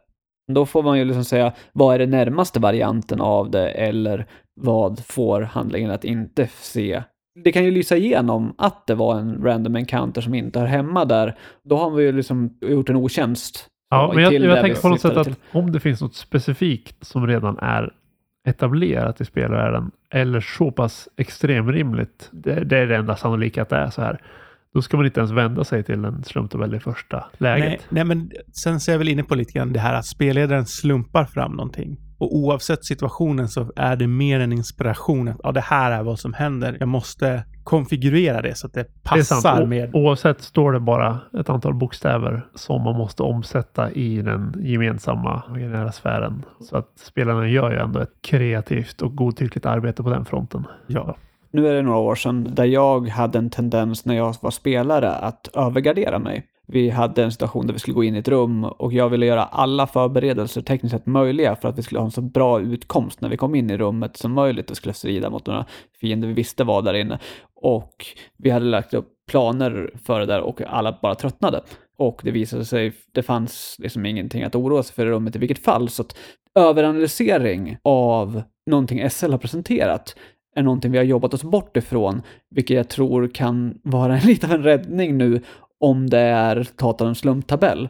Då 0.53 0.65
får 0.65 0.83
man 0.83 0.97
ju 0.99 1.05
liksom 1.05 1.25
säga, 1.25 1.53
vad 1.73 1.95
är 1.95 1.99
den 1.99 2.09
närmaste 2.09 2.59
varianten 2.59 3.21
av 3.21 3.51
det 3.51 3.69
eller 3.69 4.25
vad 4.61 5.05
får 5.05 5.41
handlingen 5.41 5.91
att 5.91 6.03
inte 6.03 6.47
se? 6.53 7.03
Det 7.43 7.51
kan 7.51 7.63
ju 7.63 7.71
lysa 7.71 7.97
igenom 7.97 8.53
att 8.57 8.87
det 8.87 8.95
var 8.95 9.19
en 9.19 9.43
random 9.43 9.75
encounter 9.75 10.21
som 10.21 10.33
inte 10.33 10.59
hör 10.59 10.67
hemma 10.67 11.05
där. 11.05 11.37
Då 11.63 11.77
har 11.77 11.91
vi 11.91 12.03
ju 12.03 12.11
liksom 12.11 12.57
gjort 12.61 12.89
en 12.89 12.95
otjänst. 12.95 13.67
Ja, 13.89 14.11
men 14.15 14.23
jag, 14.23 14.33
jag 14.33 14.61
tänker 14.61 14.81
på 14.81 14.89
något 14.89 15.01
sätt 15.01 15.17
att 15.17 15.39
om 15.51 15.71
det 15.71 15.79
finns 15.79 16.01
något 16.01 16.15
specifikt 16.15 17.05
som 17.05 17.27
redan 17.27 17.57
är 17.57 17.93
etablerat 18.45 19.21
i 19.21 19.25
spelvärlden 19.25 19.91
eller 20.09 20.39
så 20.39 20.71
pass 20.71 21.09
extremrimligt, 21.17 22.29
det, 22.31 22.63
det 22.63 22.77
är 22.77 22.87
det 22.87 22.95
enda 22.95 23.15
sannolika 23.15 23.61
att 23.61 23.69
det 23.69 23.75
är 23.75 23.89
så 23.89 24.01
här. 24.01 24.21
Då 24.73 24.81
ska 24.81 24.97
man 24.97 25.05
inte 25.05 25.19
ens 25.19 25.31
vända 25.31 25.63
sig 25.63 25.83
till 25.83 26.05
en 26.05 26.23
slumptabell 26.23 26.75
i 26.75 26.79
första 26.79 27.25
läget. 27.37 27.67
Nej, 27.67 27.79
nej, 27.89 28.03
men 28.03 28.31
sen 28.63 28.79
så 28.79 28.91
är 28.91 28.93
jag 28.93 28.99
väl 28.99 29.09
inne 29.09 29.23
på 29.23 29.35
lite 29.35 29.51
grann 29.53 29.73
det 29.73 29.79
här 29.79 29.93
att 29.93 30.05
spelledaren 30.05 30.65
slumpar 30.65 31.25
fram 31.25 31.51
någonting. 31.51 31.97
Och 32.23 32.35
oavsett 32.35 32.85
situationen 32.85 33.47
så 33.47 33.71
är 33.75 33.95
det 33.95 34.07
mer 34.07 34.39
en 34.39 34.53
inspiration 34.53 35.27
att 35.27 35.37
ja, 35.43 35.51
det 35.51 35.61
här 35.61 35.91
är 35.91 36.03
vad 36.03 36.19
som 36.19 36.33
händer. 36.33 36.77
Jag 36.79 36.87
måste 36.89 37.43
konfigurera 37.63 38.41
det 38.41 38.57
så 38.57 38.67
att 38.67 38.73
det 38.73 38.83
Det 38.83 39.03
passar. 39.03 39.63
O- 39.63 39.65
med... 39.65 39.95
Oavsett 39.95 40.41
står 40.41 40.71
det 40.71 40.79
bara 40.79 41.19
ett 41.39 41.49
antal 41.49 41.73
bokstäver 41.73 42.45
som 42.55 42.83
man 42.83 42.95
måste 42.95 43.23
omsätta 43.23 43.91
i 43.91 44.21
den 44.21 44.55
gemensamma 44.59 45.43
imaginära 45.47 45.91
sfären. 45.91 46.45
Så 46.59 46.77
att 46.77 46.89
spelarna 46.95 47.47
gör 47.47 47.71
ju 47.71 47.77
ändå 47.77 47.99
ett 47.99 48.21
kreativt 48.21 49.01
och 49.01 49.15
godtyckligt 49.15 49.65
arbete 49.65 50.03
på 50.03 50.09
den 50.09 50.25
fronten. 50.25 50.67
Ja. 50.87 51.15
nu 51.51 51.67
är 51.67 51.73
det 51.73 51.81
några 51.81 51.99
år 51.99 52.15
sedan, 52.15 52.47
där 52.51 52.65
jag 52.65 53.07
hade 53.07 53.37
en 53.37 53.49
tendens 53.49 54.05
när 54.05 54.15
jag 54.15 54.35
var 54.41 54.51
spelare 54.51 55.11
att 55.11 55.49
övergardera 55.53 56.19
mig. 56.19 56.45
Vi 56.67 56.89
hade 56.89 57.23
en 57.23 57.31
situation 57.31 57.67
där 57.67 57.73
vi 57.73 57.79
skulle 57.79 57.95
gå 57.95 58.03
in 58.03 58.15
i 58.15 58.19
ett 58.19 58.27
rum 58.27 58.63
och 58.63 58.93
jag 58.93 59.09
ville 59.09 59.25
göra 59.25 59.43
alla 59.43 59.87
förberedelser 59.87 60.61
tekniskt 60.61 60.95
sett 60.95 61.05
möjliga 61.05 61.55
för 61.55 61.69
att 61.69 61.77
vi 61.77 61.83
skulle 61.83 61.99
ha 61.99 62.05
en 62.05 62.11
så 62.11 62.21
bra 62.21 62.61
utkomst 62.61 63.21
när 63.21 63.29
vi 63.29 63.37
kom 63.37 63.55
in 63.55 63.69
i 63.69 63.77
rummet 63.77 64.17
som 64.17 64.33
möjligt 64.33 64.71
och 64.71 64.77
skulle 64.77 64.93
strida 64.93 65.29
mot 65.29 65.47
några 65.47 65.65
fiender 65.99 66.27
vi 66.27 66.33
visste 66.33 66.63
var 66.63 66.81
där 66.81 66.93
inne. 66.93 67.19
Och 67.55 68.05
vi 68.37 68.49
hade 68.49 68.65
lagt 68.65 68.93
upp 68.93 69.07
planer 69.27 69.91
för 70.05 70.19
det 70.19 70.25
där 70.25 70.41
och 70.41 70.61
alla 70.61 70.99
bara 71.01 71.15
tröttnade. 71.15 71.61
Och 71.97 72.21
det 72.23 72.31
visade 72.31 72.65
sig, 72.65 72.93
det 73.11 73.23
fanns 73.23 73.75
liksom 73.79 74.05
ingenting 74.05 74.43
att 74.43 74.55
oroa 74.55 74.83
sig 74.83 74.95
för 74.95 75.05
i 75.05 75.09
rummet 75.09 75.35
i 75.35 75.39
vilket 75.39 75.63
fall. 75.63 75.89
Så 75.89 76.01
att 76.01 76.17
överanalysering 76.55 77.77
av 77.83 78.41
någonting 78.65 79.09
SL 79.09 79.31
har 79.31 79.37
presenterat 79.37 80.15
är 80.55 80.63
någonting 80.63 80.91
vi 80.91 80.97
har 80.97 81.05
jobbat 81.05 81.33
oss 81.33 81.43
bort 81.43 81.77
ifrån, 81.77 82.21
vilket 82.49 82.77
jag 82.77 82.89
tror 82.89 83.27
kan 83.27 83.79
vara 83.83 84.15
lite 84.23 84.47
av 84.47 84.53
en 84.53 84.63
räddning 84.63 85.17
nu 85.17 85.41
om 85.83 86.09
det 86.09 86.19
är 86.19 86.55
resultatet 86.55 87.01
av 87.01 87.07
en 87.07 87.15
slumptabell. 87.15 87.89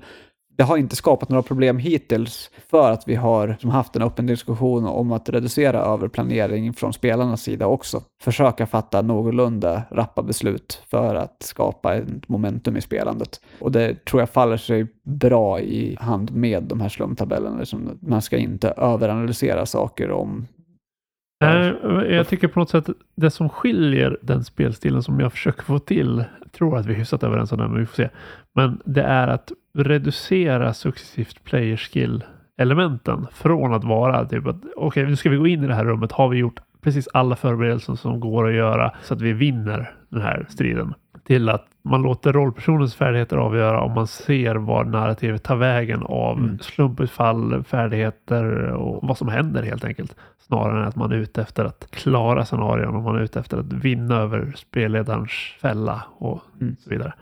Det 0.58 0.64
har 0.64 0.78
inte 0.78 0.96
skapat 0.96 1.30
några 1.30 1.44
problem 1.44 1.78
hittills 1.78 2.52
för 2.70 2.92
att 2.92 3.08
vi 3.08 3.16
har 3.16 3.58
som 3.60 3.70
haft 3.70 3.96
en 3.96 4.02
öppen 4.02 4.26
diskussion 4.26 4.86
om 4.86 5.12
att 5.12 5.30
reducera 5.30 5.80
överplanering 5.80 6.74
från 6.74 6.94
spelarnas 6.94 7.42
sida 7.42 7.68
också. 7.68 8.02
Försöka 8.24 8.68
fatta 8.68 9.02
någorlunda 9.02 9.84
rappa 9.92 10.24
beslut 10.24 10.84
för 10.90 11.16
att 11.16 11.44
skapa 11.44 11.96
ett 11.96 12.28
momentum 12.30 12.78
i 12.78 12.82
spelandet. 12.82 13.42
Och 13.60 13.72
det 13.72 14.06
tror 14.06 14.22
jag 14.22 14.30
faller 14.30 14.58
sig 14.58 14.88
bra 15.04 15.60
i 15.60 15.98
hand 16.00 16.36
med 16.36 16.64
de 16.64 16.82
här 16.82 16.90
slumptabellerna. 16.90 17.60
Liksom. 17.60 18.00
Man 18.02 18.22
ska 18.22 18.38
inte 18.38 18.70
överanalysera 18.70 19.66
saker 19.66 20.12
om 20.12 20.48
Nej, 21.44 21.76
jag 22.16 22.28
tycker 22.28 22.48
på 22.48 22.60
något 22.60 22.70
sätt 22.70 22.90
det 23.16 23.32
som 23.32 23.50
skiljer 23.50 24.18
den 24.22 24.44
spelstilen 24.44 25.04
som 25.04 25.20
jag 25.20 25.32
försöker 25.32 25.64
få 25.64 25.80
till, 25.80 26.24
tror 26.58 26.78
att 26.78 26.86
vi 26.86 26.94
är 26.94 26.98
hyfsat 26.98 27.24
överens 27.24 27.52
om 27.52 27.58
det, 27.58 27.68
men 27.68 27.80
vi 27.80 27.86
får 27.86 27.96
se. 27.96 28.10
Men 28.56 28.82
det 28.86 29.04
är 29.04 29.28
att 29.28 29.52
reducera 29.74 30.74
successivt 30.74 31.44
player 31.44 31.78
skill 31.78 32.24
elementen 32.58 33.28
från 33.32 33.74
att 33.74 33.84
vara 33.84 34.26
typ 34.26 34.48
att 34.48 34.62
okej, 34.76 35.06
nu 35.06 35.16
ska 35.16 35.30
vi 35.30 35.38
gå 35.38 35.48
in 35.48 35.64
i 35.64 35.68
det 35.68 35.76
här 35.76 35.86
rummet. 35.86 36.12
Har 36.12 36.30
vi 36.30 36.38
gjort 36.38 36.60
precis 36.82 37.08
alla 37.14 37.36
förberedelser 37.36 37.96
som 37.96 38.20
går 38.20 38.48
att 38.48 38.56
göra 38.56 38.92
så 39.02 39.14
att 39.14 39.22
vi 39.22 39.34
vinner 39.34 39.92
den 40.10 40.22
här 40.22 40.46
striden? 40.50 40.94
Till 41.24 41.50
att 41.50 41.66
man 41.82 42.02
låter 42.02 42.34
rollpersonens 42.34 42.96
färdigheter 42.96 43.38
avgöra 43.38 43.82
om 43.82 43.92
man 43.92 44.08
ser 44.08 44.56
var 44.56 44.84
narrativet 44.84 45.44
tar 45.44 45.56
vägen 45.56 46.04
av 46.04 46.38
Mm. 46.38 46.60
slumputfall, 46.60 47.64
färdigheter 47.64 48.46
och 48.72 49.08
vad 49.08 49.18
som 49.18 49.28
händer 49.28 49.64
helt 49.64 49.84
enkelt. 49.86 50.16
Snarare 50.40 50.82
än 50.82 50.88
att 50.88 50.96
man 50.96 51.12
är 51.12 51.16
ute 51.16 51.42
efter 51.42 51.66
att 51.66 51.88
klara 51.92 52.46
scenarion 52.46 52.96
och 52.96 53.04
man 53.04 53.16
är 53.16 53.22
ute 53.22 53.40
efter 53.40 53.58
att 53.58 53.74
vinna 53.74 54.16
över 54.16 54.52
spelledarens 54.56 55.32
fälla 55.62 56.04
och 56.18 56.42
Mm. 56.62 56.76
så 56.80 56.90
vidare. 56.90 57.14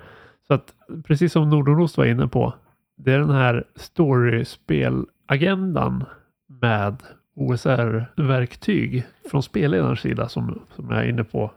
Så 0.47 0.53
att 0.53 0.73
precis 1.05 1.33
som 1.33 1.49
Nordonost 1.49 1.97
var 1.97 2.05
inne 2.05 2.27
på, 2.27 2.53
det 2.97 3.13
är 3.13 3.19
den 3.19 3.29
här 3.31 3.63
storyspelagendan 3.75 6.03
med 6.61 6.95
OSR-verktyg 7.35 9.03
från 9.31 9.43
spelledarens 9.43 9.99
sida 9.99 10.29
som, 10.29 10.59
som 10.75 10.89
jag 10.89 10.99
är 10.99 11.09
inne 11.09 11.23
på 11.23 11.51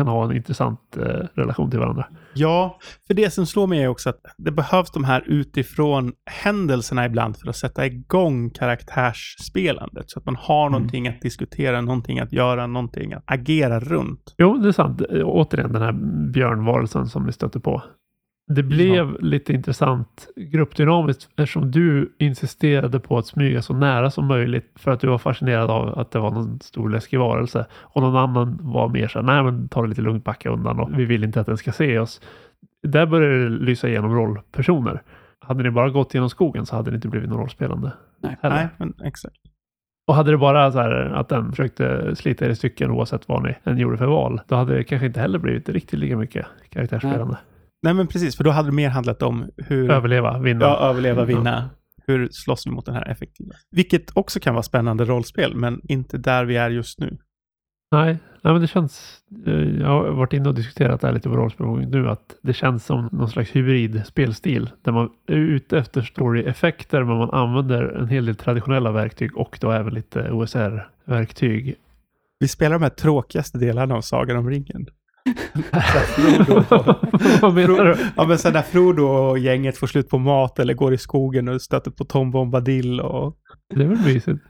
kan 0.00 0.08
ha 0.08 0.24
en 0.24 0.36
intressant 0.36 0.96
eh, 0.96 1.02
relation 1.34 1.70
till 1.70 1.78
varandra. 1.78 2.06
Ja, 2.34 2.78
för 3.06 3.14
det 3.14 3.30
som 3.30 3.46
slår 3.46 3.66
mig 3.66 3.82
är 3.82 3.88
också 3.88 4.08
att 4.10 4.20
det 4.38 4.50
behövs 4.50 4.90
de 4.90 5.04
här 5.04 5.24
utifrån 5.26 6.12
händelserna 6.44 7.06
ibland 7.06 7.36
för 7.36 7.48
att 7.48 7.56
sätta 7.56 7.86
igång 7.86 8.50
karaktärsspelandet. 8.50 10.10
Så 10.10 10.18
att 10.18 10.26
man 10.26 10.36
har 10.36 10.66
Mm. 10.66 10.72
någonting 10.72 11.08
att 11.08 11.20
diskutera, 11.20 11.80
någonting 11.80 12.18
att 12.20 12.32
göra, 12.32 12.66
någonting 12.66 13.12
att 13.12 13.22
agera 13.26 13.80
runt. 13.80 14.34
Jo, 14.38 14.58
det 14.58 14.68
är 14.68 14.72
sant. 14.72 15.00
Eh, 15.10 15.22
Återigen 15.24 15.72
den 15.72 15.82
här 15.82 15.92
björnvarelsen 16.32 17.06
som 17.06 17.26
vi 17.26 17.32
stötte 17.32 17.60
på. 17.60 17.82
Det 18.54 18.62
blev 18.62 19.20
lite 19.20 19.52
intressant 19.52 20.28
gruppdynamiskt 20.36 21.28
eftersom 21.36 21.70
du 21.70 22.16
insisterade 22.18 23.00
på 23.00 23.18
att 23.18 23.26
smyga 23.26 23.62
så 23.62 23.74
nära 23.74 24.10
som 24.10 24.26
möjligt 24.26 24.72
för 24.74 24.90
att 24.90 25.00
du 25.00 25.06
var 25.06 25.18
fascinerad 25.18 25.70
av 25.70 25.98
att 25.98 26.10
det 26.10 26.18
var 26.18 26.30
någon 26.30 26.60
stor 26.60 26.90
läskig 26.90 27.18
varelse 27.18 27.66
och 27.72 28.02
någon 28.02 28.16
annan 28.16 28.58
var 28.62 28.88
mer 28.88 29.08
så 29.08 29.18
här, 29.18 29.26
nej 29.26 29.42
men 29.42 29.68
ta 29.68 29.82
det 29.82 29.88
lite 29.88 30.00
lugnt, 30.00 30.24
backa 30.24 30.50
undan 30.50 30.80
och 30.80 30.98
vi 30.98 31.04
vill 31.04 31.24
inte 31.24 31.40
att 31.40 31.46
den 31.46 31.56
ska 31.56 31.72
se 31.72 31.98
oss. 31.98 32.20
Där 32.82 33.06
började 33.06 33.44
det 33.44 33.64
lysa 33.64 33.88
igenom 33.88 34.14
rollpersoner. 34.14 35.02
Hade 35.38 35.62
ni 35.62 35.70
bara 35.70 35.90
gått 35.90 36.14
genom 36.14 36.30
skogen 36.30 36.66
så 36.66 36.76
hade 36.76 36.90
det 36.90 36.94
inte 36.94 37.08
blivit 37.08 37.28
något 37.28 37.38
rollspelande. 37.38 37.92
Nej. 38.22 38.36
heller. 38.42 38.56
Nej, 38.56 38.68
men 38.76 38.94
exakt. 39.04 39.36
Och 40.06 40.14
hade 40.14 40.30
det 40.30 40.38
bara 40.38 40.72
så 40.72 40.78
här 40.78 40.92
att 40.92 41.28
den 41.28 41.50
försökte 41.50 42.16
slita 42.16 42.46
er 42.46 42.50
i 42.50 42.56
stycken 42.56 42.90
oavsett 42.90 43.28
vad 43.28 43.42
ni 43.42 43.54
än 43.64 43.78
gjorde 43.78 43.96
för 43.96 44.06
val, 44.06 44.40
då 44.46 44.56
hade 44.56 44.74
det 44.74 44.84
kanske 44.84 45.06
inte 45.06 45.20
heller 45.20 45.38
blivit 45.38 45.68
riktigt 45.68 45.98
lika 45.98 46.16
mycket 46.16 46.46
karaktärsspelande. 46.70 47.32
Nej, 47.32 47.49
men 47.82 48.06
precis, 48.06 48.36
för 48.36 48.44
då 48.44 48.50
hade 48.50 48.68
det 48.68 48.74
mer 48.74 48.88
handlat 48.88 49.22
om 49.22 49.50
hur... 49.56 49.90
Överleva, 49.90 50.38
vinna. 50.38 50.64
Ja, 50.64 50.78
överleva, 50.78 51.24
vinna. 51.24 51.70
Hur 52.06 52.28
slåss 52.32 52.66
vi 52.66 52.70
mot 52.70 52.86
den 52.86 52.94
här 52.94 53.08
effektiva? 53.08 53.54
Vilket 53.70 54.16
också 54.16 54.40
kan 54.40 54.54
vara 54.54 54.62
spännande 54.62 55.04
rollspel, 55.04 55.54
men 55.56 55.80
inte 55.84 56.18
där 56.18 56.44
vi 56.44 56.56
är 56.56 56.70
just 56.70 57.00
nu. 57.00 57.18
Nej, 57.92 58.18
nej, 58.42 58.52
men 58.52 58.60
det 58.60 58.66
känns... 58.68 59.18
eh, 59.46 59.52
Jag 59.54 59.86
har 59.88 60.10
varit 60.10 60.32
inne 60.32 60.48
och 60.48 60.54
diskuterat 60.54 61.00
det 61.00 61.06
här 61.06 61.14
lite 61.14 61.28
på 61.28 61.36
rollspel 61.36 61.66
nu, 61.66 62.08
att 62.08 62.36
det 62.42 62.52
känns 62.52 62.84
som 62.86 63.08
någon 63.12 63.28
slags 63.28 63.56
hybrid 63.56 64.02
spelstil 64.06 64.70
där 64.82 64.92
man 64.92 65.10
är 65.26 65.34
ute 65.36 65.78
efter 65.78 66.02
story-effekter, 66.02 67.04
men 67.04 67.16
man 67.16 67.30
använder 67.30 67.82
en 67.82 68.08
hel 68.08 68.24
del 68.26 68.36
traditionella 68.36 68.92
verktyg 68.92 69.36
och 69.36 69.58
då 69.60 69.70
även 69.70 69.94
lite 69.94 70.30
OSR-verktyg. 70.30 71.74
Vi 72.38 72.48
spelar 72.48 72.72
de 72.78 72.82
här 72.82 72.90
tråkigaste 72.90 73.58
delarna 73.58 73.94
av 73.94 74.00
Sagan 74.00 74.36
om 74.36 74.50
ringen. 74.50 74.86
Frodo 76.06 76.62
Vad 77.42 77.54
menar 77.54 77.84
du? 77.84 77.96
Ja, 78.16 78.24
men 78.26 78.38
sen 78.38 78.52
när 78.52 78.62
Frodo 78.62 79.02
och 79.02 79.38
gänget 79.38 79.78
får 79.78 79.86
slut 79.86 80.08
på 80.08 80.18
mat 80.18 80.58
eller 80.58 80.74
går 80.74 80.92
i 80.94 80.98
skogen 80.98 81.48
och 81.48 81.62
stöter 81.62 81.90
på 81.90 82.04
Tom 82.04 82.30
Bombadil 82.30 83.00
och... 83.00 83.36
Det 83.74 83.82
är 83.82 83.88
väl 83.88 83.98
mysigt. 84.04 84.42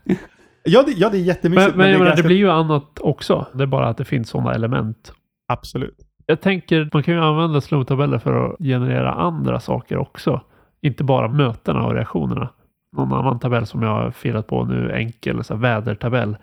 Ja, 0.65 0.83
det, 0.87 0.93
ja, 0.93 1.09
det 1.11 1.19
är 1.19 1.23
jättemysigt. 1.23 1.77
Men, 1.77 1.79
men 1.79 1.87
det 1.87 1.93
jag 1.93 1.99
menar, 1.99 2.07
ganska- 2.11 2.23
det 2.23 2.27
blir 2.29 2.37
ju 2.37 2.51
annat 2.51 2.99
också. 3.01 3.47
Det 3.55 3.63
är 3.63 3.67
bara 3.67 3.89
att 3.89 3.97
det 3.97 4.05
finns 4.05 4.29
sådana 4.29 4.55
element. 4.55 5.13
Absolut. 5.49 5.97
Jag 6.27 6.41
tänker, 6.41 6.91
man 6.93 7.03
kan 7.03 7.15
ju 7.15 7.21
använda 7.21 7.61
slumptabeller 7.61 8.19
för 8.19 8.47
att 8.47 8.59
generera 8.59 9.13
andra 9.13 9.61
saker 9.61 9.97
också. 9.99 10.41
Inte 10.83 11.05
bara 11.05 11.29
mötena 11.29 11.83
och 11.87 11.95
reaktionerna. 11.95 12.49
Någon 12.97 13.13
annan 13.13 13.39
tabell 13.39 13.67
som 13.67 13.83
jag 13.83 13.89
har 13.91 14.11
filat 14.11 14.47
på 14.47 14.65
nu, 14.65 14.93
enkel 14.93 15.45
så 15.45 15.55
här, 15.55 15.61
vädertabell. 15.61 16.37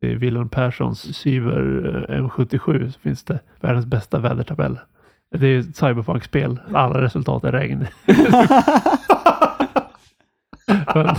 I 0.00 0.14
Willem 0.14 0.48
Perssons 0.48 1.16
Cyber 1.16 2.06
eh, 2.10 2.20
M77 2.20 2.90
så 2.90 3.00
finns 3.00 3.24
det 3.24 3.40
världens 3.60 3.86
bästa 3.86 4.18
vädertabell. 4.18 4.78
Det 5.30 5.46
är 5.46 5.58
ett 5.58 5.76
cyberpunk-spel. 5.76 6.60
Alla 6.74 7.02
resultat 7.02 7.44
är 7.44 7.52
regn. 7.52 7.86
men, 10.94 11.16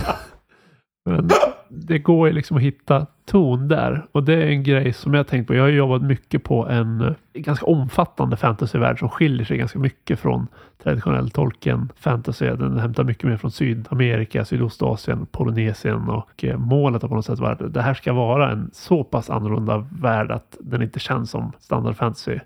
men 1.04 1.30
det 1.70 1.98
går 1.98 2.28
ju 2.28 2.34
liksom 2.34 2.56
att 2.56 2.62
hitta 2.62 3.06
ton 3.24 3.68
där. 3.68 4.06
Och 4.12 4.24
det 4.24 4.34
är 4.34 4.46
en 4.46 4.62
grej 4.62 4.92
som 4.92 5.14
jag 5.14 5.18
har 5.18 5.24
tänkt 5.24 5.46
på. 5.46 5.54
Jag 5.54 5.62
har 5.62 5.68
jobbat 5.68 6.02
mycket 6.02 6.44
på 6.44 6.68
en 6.68 7.00
eh, 7.00 7.12
ganska 7.34 7.66
omfattande 7.66 8.36
fantasyvärld 8.36 8.98
som 8.98 9.08
skiljer 9.08 9.44
sig 9.44 9.58
ganska 9.58 9.78
mycket 9.78 10.20
från 10.20 10.46
traditionell 10.82 11.30
Tolkien 11.30 11.92
fantasy. 11.96 12.46
Den 12.46 12.78
hämtar 12.78 13.04
mycket 13.04 13.24
mer 13.24 13.36
från 13.36 13.50
Sydamerika, 13.50 14.44
Sydostasien, 14.44 15.26
Polynesien 15.26 16.08
och 16.08 16.44
eh, 16.44 16.58
målet 16.58 17.02
har 17.02 17.08
på 17.08 17.14
något 17.14 17.26
sätt 17.26 17.38
varit 17.38 17.62
att 17.62 17.74
det 17.74 17.82
här 17.82 17.94
ska 17.94 18.12
vara 18.12 18.50
en 18.50 18.70
så 18.72 19.04
pass 19.04 19.30
annorlunda 19.30 19.86
värld 20.00 20.30
att 20.30 20.56
den 20.60 20.82
inte 20.82 20.98
känns 20.98 21.30
som 21.30 21.52
standard 21.60 21.96
fantasy. 21.96 22.38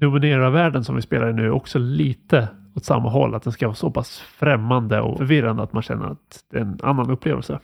Numenera-världen 0.00 0.84
som 0.84 0.96
vi 0.96 1.02
spelar 1.02 1.30
i 1.30 1.32
nu 1.32 1.44
är 1.44 1.50
också 1.50 1.78
lite 1.78 2.48
åt 2.74 2.84
samma 2.84 3.08
håll. 3.08 3.34
Att 3.34 3.42
den 3.42 3.52
ska 3.52 3.66
vara 3.66 3.74
så 3.74 3.90
pass 3.90 4.18
främmande 4.18 5.00
och 5.00 5.18
förvirrande 5.18 5.62
att 5.62 5.72
man 5.72 5.82
känner 5.82 6.06
att 6.06 6.44
det 6.50 6.58
är 6.58 6.62
en 6.62 6.78
annan 6.82 7.10
upplevelse. 7.10 7.60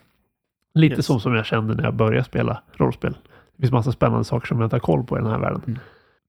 Lite 0.75 0.95
Yes. 0.95 1.05
så 1.05 1.19
som 1.19 1.35
jag 1.35 1.45
kände 1.45 1.73
när 1.75 1.83
jag 1.83 1.93
började 1.93 2.23
spela 2.23 2.61
rollspel. 2.73 3.17
Det 3.55 3.61
finns 3.61 3.71
massa 3.71 3.91
spännande 3.91 4.23
saker 4.23 4.47
som 4.47 4.59
jag 4.59 4.65
inte 4.65 4.75
har 4.75 4.79
koll 4.79 5.03
på 5.03 5.17
i 5.17 5.21
den 5.21 5.31
här 5.31 5.39
världen. 5.39 5.61
Mm. 5.67 5.79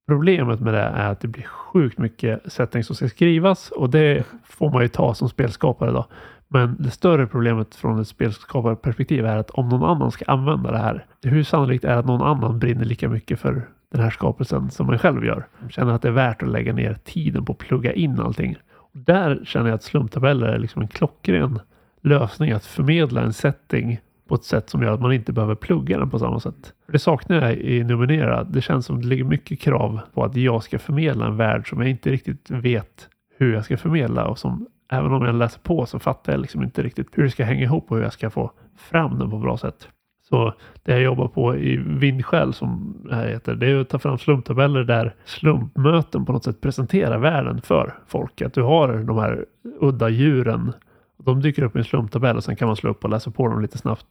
Problemet 0.09 0.61
med 0.61 0.75
det 0.75 0.81
är 0.81 1.11
att 1.11 1.21
det 1.21 1.29
blir 1.29 1.45
sjukt 1.45 1.99
mycket 1.99 2.53
setting 2.53 2.85
som 2.85 2.97
ska 2.97 3.09
skrivas 3.09 3.71
och 3.71 3.91
det 3.91 4.25
får 4.45 4.71
man 4.71 4.83
ju 4.83 4.89
ta 4.89 5.15
som 5.15 5.29
spelskapare 5.29 5.91
då. 5.93 6.07
Men 6.49 6.77
det 6.79 6.91
större 6.91 7.27
problemet 7.27 7.75
från 7.75 8.01
ett 8.01 8.09
spelskaparperspektiv 8.09 9.27
är 9.27 9.37
att 9.37 9.51
om 9.51 9.69
någon 9.69 9.91
annan 9.91 10.11
ska 10.11 10.25
använda 10.25 10.71
det 10.71 10.79
här, 10.79 11.07
hur 11.23 11.43
sannolikt 11.43 11.85
är 11.85 11.89
det 11.93 11.99
att 11.99 12.07
någon 12.07 12.23
annan 12.23 12.59
brinner 12.59 12.85
lika 12.85 13.09
mycket 13.09 13.41
för 13.41 13.69
den 13.93 14.01
här 14.01 14.11
skapelsen 14.11 14.71
som 14.71 14.87
man 14.87 14.99
själv 14.99 15.25
gör? 15.25 15.47
Känner 15.71 15.93
att 15.93 16.03
det 16.03 16.09
är 16.09 16.13
värt 16.13 16.43
att 16.43 16.49
lägga 16.49 16.73
ner 16.73 16.99
tiden 17.05 17.45
på 17.45 17.53
att 17.53 17.59
plugga 17.59 17.93
in 17.93 18.21
allting. 18.21 18.57
Och 18.73 18.99
där 18.99 19.41
känner 19.45 19.69
jag 19.69 19.75
att 19.75 19.83
slumptabeller 19.83 20.47
är 20.47 20.59
liksom 20.59 20.83
en 20.83 20.89
klockren 20.89 21.61
lösning 22.03 22.53
att 22.53 22.67
förmedla 22.67 23.23
en 23.23 23.33
setting 23.33 24.01
på 24.29 24.35
ett 24.35 24.45
sätt 24.45 24.71
som 24.71 24.83
gör 24.83 24.93
att 24.93 25.01
man 25.01 25.13
inte 25.13 25.33
behöver 25.33 25.55
plugga 25.55 25.99
den 25.99 26.11
på 26.11 26.19
samma 26.19 26.41
sätt. 26.41 26.73
Det 26.87 26.99
saknar 26.99 27.43
jag 27.43 27.55
i 27.55 27.85
Nominera. 27.85 28.45
Det 28.45 28.61
känns 28.61 28.87
som 28.87 29.01
det 29.01 29.07
ligger 29.07 29.25
mycket 29.25 29.61
krav 29.61 30.01
på 30.15 30.25
att 30.25 30.37
jag 30.37 30.63
ska 30.63 30.79
förmedla 30.79 31.27
en 31.27 31.37
värld 31.37 31.69
som 31.69 31.81
jag 31.81 31.91
inte 31.91 32.11
riktigt 32.11 32.51
vet 32.51 33.09
hur 33.39 33.55
jag 33.55 33.65
ska 33.65 33.77
förmedla 33.77 34.27
och 34.27 34.39
som 34.39 34.67
även 34.91 35.13
om 35.13 35.25
jag 35.25 35.35
läser 35.35 35.61
på 35.61 35.87
så 35.87 35.99
fattar 35.99 36.33
jag 36.33 36.41
liksom 36.41 36.63
inte 36.63 36.83
riktigt 36.83 37.09
hur 37.13 37.23
det 37.23 37.31
ska 37.31 37.45
hänga 37.45 37.63
ihop 37.63 37.91
och 37.91 37.97
hur 37.97 38.05
jag 38.05 38.13
ska 38.13 38.31
få 38.31 38.51
fram 38.77 39.19
den 39.19 39.31
på 39.31 39.39
bra 39.39 39.59
sätt. 39.59 39.89
Så 40.29 40.53
det 40.83 40.93
jag 40.93 41.03
jobbar 41.03 41.29
på 41.29 41.57
i 41.57 41.77
Vindskäl 41.77 42.55
som 42.55 42.97
det 43.09 43.15
här 43.15 43.29
heter, 43.29 43.55
det 43.55 43.71
är 43.71 43.81
att 43.81 43.89
ta 43.89 43.99
fram 43.99 44.19
slumptabeller 44.19 44.85
där 44.85 45.15
slumpmöten 45.25 46.25
på 46.25 46.33
något 46.33 46.45
sätt 46.45 46.61
presenterar 46.61 47.19
världen 47.19 47.61
för 47.61 47.95
folk. 48.07 48.43
Att 48.43 48.55
du 48.55 48.63
har 48.63 48.97
de 48.99 49.19
här 49.19 49.45
udda 49.81 50.09
djuren. 50.09 50.73
De 51.17 51.41
dyker 51.41 51.63
upp 51.63 51.77
i 51.77 51.79
en 51.79 51.85
slumptabell 51.85 52.37
och 52.37 52.45
sen 52.45 52.57
kan 52.57 52.69
man 52.69 52.77
slå 52.77 52.91
upp 52.91 53.05
och 53.05 53.11
läsa 53.11 53.31
på 53.31 53.49
dem 53.49 53.63
lite 53.63 53.79
snabbt. 53.79 54.07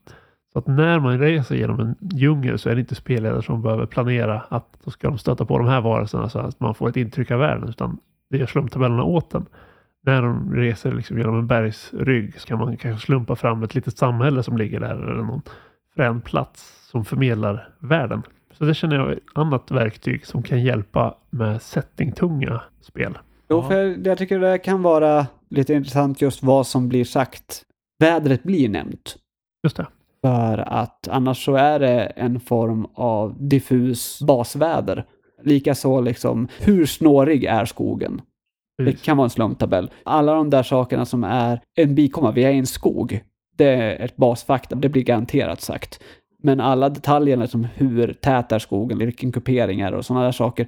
Så 0.52 0.58
att 0.58 0.66
när 0.66 1.00
man 1.00 1.18
reser 1.18 1.54
genom 1.54 1.80
en 1.80 1.94
djungel 2.00 2.58
så 2.58 2.70
är 2.70 2.74
det 2.74 2.80
inte 2.80 2.94
spelledare 2.94 3.42
som 3.42 3.62
behöver 3.62 3.86
planera 3.86 4.40
att 4.48 4.78
då 4.84 4.90
ska 4.90 5.08
de 5.08 5.18
stöta 5.18 5.44
på 5.44 5.58
de 5.58 5.66
här 5.66 5.80
varelserna 5.80 6.28
så 6.28 6.38
att 6.38 6.60
man 6.60 6.74
får 6.74 6.88
ett 6.88 6.96
intryck 6.96 7.30
av 7.30 7.38
världen. 7.38 7.68
Utan 7.68 7.98
det 8.30 8.38
gör 8.38 8.46
slumptabellerna 8.46 9.02
åt 9.02 9.30
den. 9.30 9.46
När 10.02 10.22
de 10.22 10.54
reser 10.54 10.92
liksom 10.92 11.18
genom 11.18 11.38
en 11.38 11.46
bergsrygg 11.46 12.40
så 12.40 12.46
kan 12.46 12.58
man 12.58 12.76
kanske 12.76 13.06
slumpa 13.06 13.36
fram 13.36 13.62
ett 13.62 13.74
litet 13.74 13.98
samhälle 13.98 14.42
som 14.42 14.56
ligger 14.56 14.80
där 14.80 14.94
eller 14.94 15.22
någon 15.22 15.42
frän 15.96 16.20
plats 16.20 16.88
som 16.90 17.04
förmedlar 17.04 17.68
världen. 17.78 18.22
Så 18.52 18.64
det 18.64 18.74
känner 18.74 18.96
jag 18.96 19.08
är 19.08 19.12
ett 19.12 19.22
annat 19.34 19.70
verktyg 19.70 20.26
som 20.26 20.42
kan 20.42 20.62
hjälpa 20.62 21.14
med 21.30 21.62
settingtunga 21.62 22.60
spel. 22.80 23.18
Jo, 23.50 23.62
för 23.62 24.06
jag 24.08 24.18
tycker 24.18 24.40
det 24.40 24.58
kan 24.58 24.82
vara 24.82 25.26
lite 25.54 25.74
intressant 25.74 26.20
just 26.20 26.42
vad 26.42 26.66
som 26.66 26.88
blir 26.88 27.04
sagt. 27.04 27.62
Vädret 27.98 28.42
blir 28.42 28.68
nämnt. 28.68 29.16
Just 29.62 29.76
det. 29.76 29.86
För 30.22 30.58
att 30.58 31.08
annars 31.08 31.44
så 31.44 31.54
är 31.54 31.78
det 31.78 32.04
en 32.04 32.40
form 32.40 32.86
av 32.94 33.48
diffus 33.48 34.22
basväder. 34.22 35.04
Likaså 35.42 36.00
liksom, 36.00 36.48
hur 36.60 36.86
snårig 36.86 37.44
är 37.44 37.64
skogen? 37.64 38.22
Det 38.78 38.84
Precis. 38.84 39.02
kan 39.02 39.16
vara 39.16 39.24
en 39.24 39.30
slumptabell. 39.30 39.90
Alla 40.02 40.34
de 40.34 40.50
där 40.50 40.62
sakerna 40.62 41.04
som 41.04 41.24
är 41.24 41.60
en 41.76 41.94
bikomma, 41.94 42.32
vi 42.32 42.44
är 42.44 42.50
i 42.50 42.58
en 42.58 42.66
skog. 42.66 43.20
Det 43.56 43.68
är 43.68 44.04
ett 44.04 44.16
basfakta, 44.16 44.76
det 44.76 44.88
blir 44.88 45.02
garanterat 45.02 45.60
sagt. 45.60 46.02
Men 46.42 46.60
alla 46.60 46.88
detaljerna 46.88 47.46
som 47.46 47.64
hur 47.74 48.12
tät 48.12 48.52
är 48.52 48.58
skogen, 48.58 48.98
vilken 48.98 49.32
kupering 49.32 49.80
är 49.80 49.90
det 49.90 49.96
och 49.96 50.06
sådana 50.06 50.24
där 50.24 50.32
saker. 50.32 50.66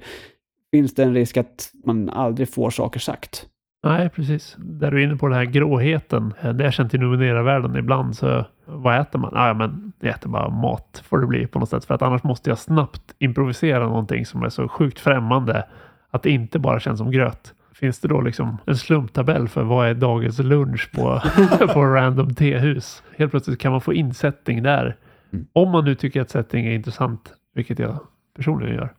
Finns 0.71 0.95
det 0.95 1.03
en 1.03 1.13
risk 1.13 1.37
att 1.37 1.71
man 1.85 2.09
aldrig 2.09 2.49
får 2.49 2.69
saker 2.69 2.99
sagt? 2.99 3.45
Nej, 3.83 4.09
precis. 4.09 4.55
Där 4.59 4.91
du 4.91 4.99
är 5.01 5.03
inne 5.03 5.15
på 5.15 5.27
den 5.27 5.37
här 5.37 5.45
gråheten. 5.45 6.33
Eh, 6.41 6.53
Det 6.53 6.63
jag 6.63 6.73
känt 6.73 6.93
i 6.93 6.97
Numenera-världen 6.97 7.75
ibland 7.75 8.15
så 8.15 8.45
vad 8.65 8.99
äter 8.99 9.19
man? 9.19 9.31
Ah, 9.35 9.47
ja, 9.47 9.53
men 9.53 9.91
jag 9.99 10.09
äter 10.09 10.29
bara 10.29 10.49
mat 10.49 11.03
får 11.05 11.19
det 11.19 11.27
bli 11.27 11.47
på 11.47 11.59
något 11.59 11.69
sätt. 11.69 11.85
För 11.85 11.93
att 11.95 12.01
annars 12.01 12.23
måste 12.23 12.49
jag 12.49 12.57
snabbt 12.57 13.15
improvisera 13.19 13.87
någonting 13.87 14.25
som 14.25 14.43
är 14.43 14.49
så 14.49 14.67
sjukt 14.67 14.99
främmande 14.99 15.65
Att 16.11 16.23
det 16.23 16.29
inte 16.29 16.59
bara 16.59 16.79
känns 16.79 16.97
som 16.99 17.11
gröt. 17.11 17.53
Finns 17.73 17.99
det 17.99 18.07
då 18.07 18.21
liksom 18.21 18.57
en 18.65 18.75
slumptabell 18.77 19.47
för 19.47 19.63
vad 19.63 19.87
är 19.87 19.93
dagens 19.93 20.39
lunch 20.39 20.91
på, 20.95 21.21
på 21.73 21.85
random 21.85 22.35
tehus? 22.35 23.03
Helt 23.17 23.31
plötsligt 23.31 23.59
kan 23.59 23.71
man 23.71 23.81
få 23.81 23.93
insättning 23.93 24.63
där. 24.63 24.95
Mm. 25.33 25.45
Om 25.53 25.71
man 25.71 25.85
nu 25.85 25.95
tycker 25.95 26.21
att 26.21 26.29
setting 26.29 26.65
är 26.65 26.71
intressant, 26.71 27.33
vilket 27.55 27.79
jag 27.79 27.99
personligen 28.35 28.75
gör. 28.75 28.89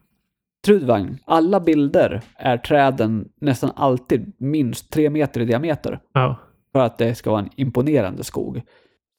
Trudvagn. 0.66 1.18
Alla 1.24 1.60
bilder 1.60 2.20
är 2.36 2.56
träden 2.58 3.28
nästan 3.40 3.70
alltid 3.76 4.32
minst 4.38 4.90
tre 4.92 5.10
meter 5.10 5.40
i 5.40 5.44
diameter. 5.44 6.00
Ja, 6.12 6.36
För 6.72 6.80
att 6.80 6.98
det 6.98 7.14
ska 7.14 7.30
vara 7.30 7.40
en 7.40 7.50
imponerande 7.56 8.24
skog. 8.24 8.62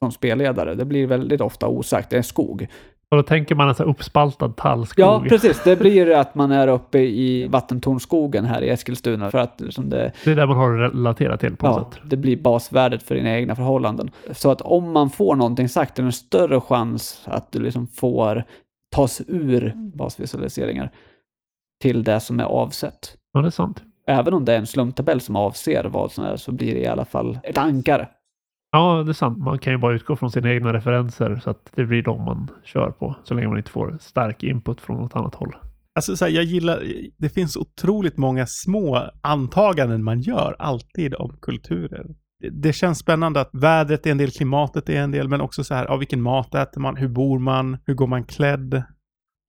Som 0.02 0.12
spelledare. 0.12 0.74
Det 0.74 0.84
blir 0.84 1.06
väldigt 1.06 1.40
ofta 1.40 1.68
osagt. 1.68 2.10
Det 2.10 2.16
är 2.16 2.18
en 2.18 2.24
skog. 2.24 2.66
och 3.10 3.16
då 3.16 3.22
tänker 3.22 3.54
man 3.54 3.68
en 3.68 3.74
här 3.78 3.84
uppspaltad 3.88 4.56
tallskog. 4.56 5.04
Ja, 5.04 5.24
precis. 5.28 5.62
Det 5.64 5.76
blir 5.76 6.10
att 6.16 6.34
man 6.34 6.52
är 6.52 6.68
uppe 6.68 6.98
i 6.98 7.48
vattentornskogen 7.48 8.44
här 8.44 8.62
i 8.62 8.68
Eskilstuna. 8.68 9.30
För 9.30 9.38
att 9.38 9.60
liksom 9.60 9.90
det, 9.90 10.12
Det 10.24 10.30
är 10.30 10.36
där 10.36 10.46
man 10.46 10.56
har 10.56 10.72
det 10.72 10.88
relaterat 10.88 11.40
till 11.40 11.56
på 11.56 11.66
något 11.66 11.76
ja, 11.76 11.90
sätt. 12.00 12.10
det 12.10 12.16
blir 12.16 12.36
basvärdet 12.36 13.02
för 13.02 13.14
dina 13.14 13.30
egna 13.36 13.56
förhållanden. 13.56 14.10
Så 14.32 14.50
att 14.50 14.60
om 14.60 14.92
man 14.92 15.10
får 15.10 15.36
någonting 15.36 15.68
sagt 15.68 15.98
är 15.98 16.02
det 16.02 16.08
en 16.08 16.12
större 16.12 16.60
chans 16.60 17.22
att 17.24 17.52
du 17.52 17.60
liksom 17.60 17.86
får 17.86 18.44
tas 18.94 19.22
ur 19.26 19.72
basvisualiseringar 19.94 20.90
till 21.80 22.04
det 22.04 22.20
som 22.20 22.40
är 22.40 22.44
avsett. 22.44 23.16
Ja, 23.32 23.40
det 23.40 23.48
är 23.48 23.50
sant. 23.50 23.82
Även 24.06 24.34
om 24.34 24.44
det 24.44 24.54
är 24.54 24.58
en 24.58 24.66
slumptabell 24.66 25.20
som 25.20 25.36
avser 25.36 25.84
vad 25.84 26.12
som 26.12 26.24
är 26.24 26.36
så 26.36 26.52
blir 26.52 26.74
det 26.74 26.80
i 26.80 26.86
alla 26.86 27.04
fall 27.04 27.38
ett 27.44 27.58
ankare. 27.58 28.08
Ja, 28.72 29.02
det 29.02 29.10
är 29.10 29.12
sant. 29.12 29.38
Man 29.38 29.58
kan 29.58 29.72
ju 29.72 29.78
bara 29.78 29.94
utgå 29.94 30.16
från 30.16 30.30
sina 30.30 30.52
egna 30.52 30.72
referenser 30.72 31.40
så 31.44 31.50
att 31.50 31.70
det 31.74 31.84
blir 31.84 32.02
de 32.02 32.24
man 32.24 32.50
kör 32.64 32.90
på. 32.90 33.16
Så 33.24 33.34
länge 33.34 33.48
man 33.48 33.58
inte 33.58 33.70
får 33.70 33.98
stark 34.00 34.42
input 34.42 34.80
från 34.80 34.96
något 34.96 35.16
annat 35.16 35.34
håll. 35.34 35.54
Alltså 35.94 36.16
så 36.16 36.24
här, 36.24 36.32
jag 36.32 36.44
gillar, 36.44 36.82
det 37.18 37.28
finns 37.28 37.56
otroligt 37.56 38.16
många 38.16 38.46
små 38.46 39.10
antaganden 39.22 40.04
man 40.04 40.20
gör 40.20 40.56
alltid 40.58 41.14
om 41.14 41.36
kulturer. 41.42 42.06
Det, 42.40 42.50
det 42.50 42.72
känns 42.72 42.98
spännande 42.98 43.40
att 43.40 43.50
vädret 43.52 44.06
är 44.06 44.10
en 44.10 44.18
del, 44.18 44.30
klimatet 44.30 44.88
är 44.88 45.00
en 45.00 45.10
del, 45.10 45.28
men 45.28 45.40
också 45.40 45.64
så 45.64 45.74
här, 45.74 45.84
ja, 45.88 45.96
vilken 45.96 46.22
mat 46.22 46.54
äter 46.54 46.80
man, 46.80 46.96
hur 46.96 47.08
bor 47.08 47.38
man, 47.38 47.78
hur 47.86 47.94
går 47.94 48.06
man 48.06 48.24
klädd? 48.24 48.82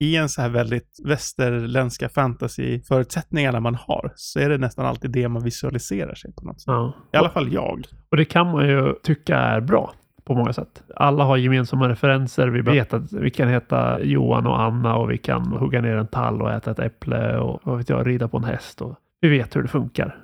I 0.02 0.16
en 0.16 0.28
så 0.28 0.42
här 0.42 0.48
väldigt 0.48 1.00
västerländska 1.04 2.08
fantasy-förutsättningarna 2.08 3.60
man 3.60 3.74
har, 3.74 4.12
så 4.14 4.40
är 4.40 4.48
det 4.48 4.58
nästan 4.58 4.86
alltid 4.86 5.10
det 5.10 5.28
man 5.28 5.44
visualiserar 5.44 6.14
sig 6.14 6.32
på 6.32 6.44
något 6.44 6.60
sätt. 6.60 6.66
Ja. 6.66 6.94
I 7.12 7.16
alla 7.16 7.30
fall 7.30 7.52
jag. 7.52 7.86
Och 8.10 8.16
det 8.16 8.24
kan 8.24 8.46
man 8.46 8.68
ju 8.68 8.94
tycka 9.02 9.36
är 9.36 9.60
bra 9.60 9.92
på 10.24 10.34
många 10.34 10.52
sätt. 10.52 10.82
Alla 10.96 11.24
har 11.24 11.36
gemensamma 11.36 11.88
referenser. 11.88 12.48
Vi 12.48 12.60
vet 12.60 12.94
att 12.94 13.12
vi 13.12 13.30
kan 13.30 13.48
heta 13.48 14.00
Johan 14.00 14.46
och 14.46 14.60
Anna 14.60 14.96
och 14.96 15.10
vi 15.10 15.18
kan 15.18 15.46
hugga 15.46 15.80
ner 15.80 15.96
en 15.96 16.06
tall 16.06 16.42
och 16.42 16.52
äta 16.52 16.70
ett 16.70 16.78
äpple 16.78 17.36
och 17.36 17.60
vad 17.64 17.78
vet 17.78 17.88
jag, 17.88 18.06
rida 18.06 18.28
på 18.28 18.36
en 18.36 18.44
häst. 18.44 18.80
Och 18.80 18.96
vi 19.20 19.28
vet 19.28 19.56
hur 19.56 19.62
det 19.62 19.68
funkar. 19.68 20.16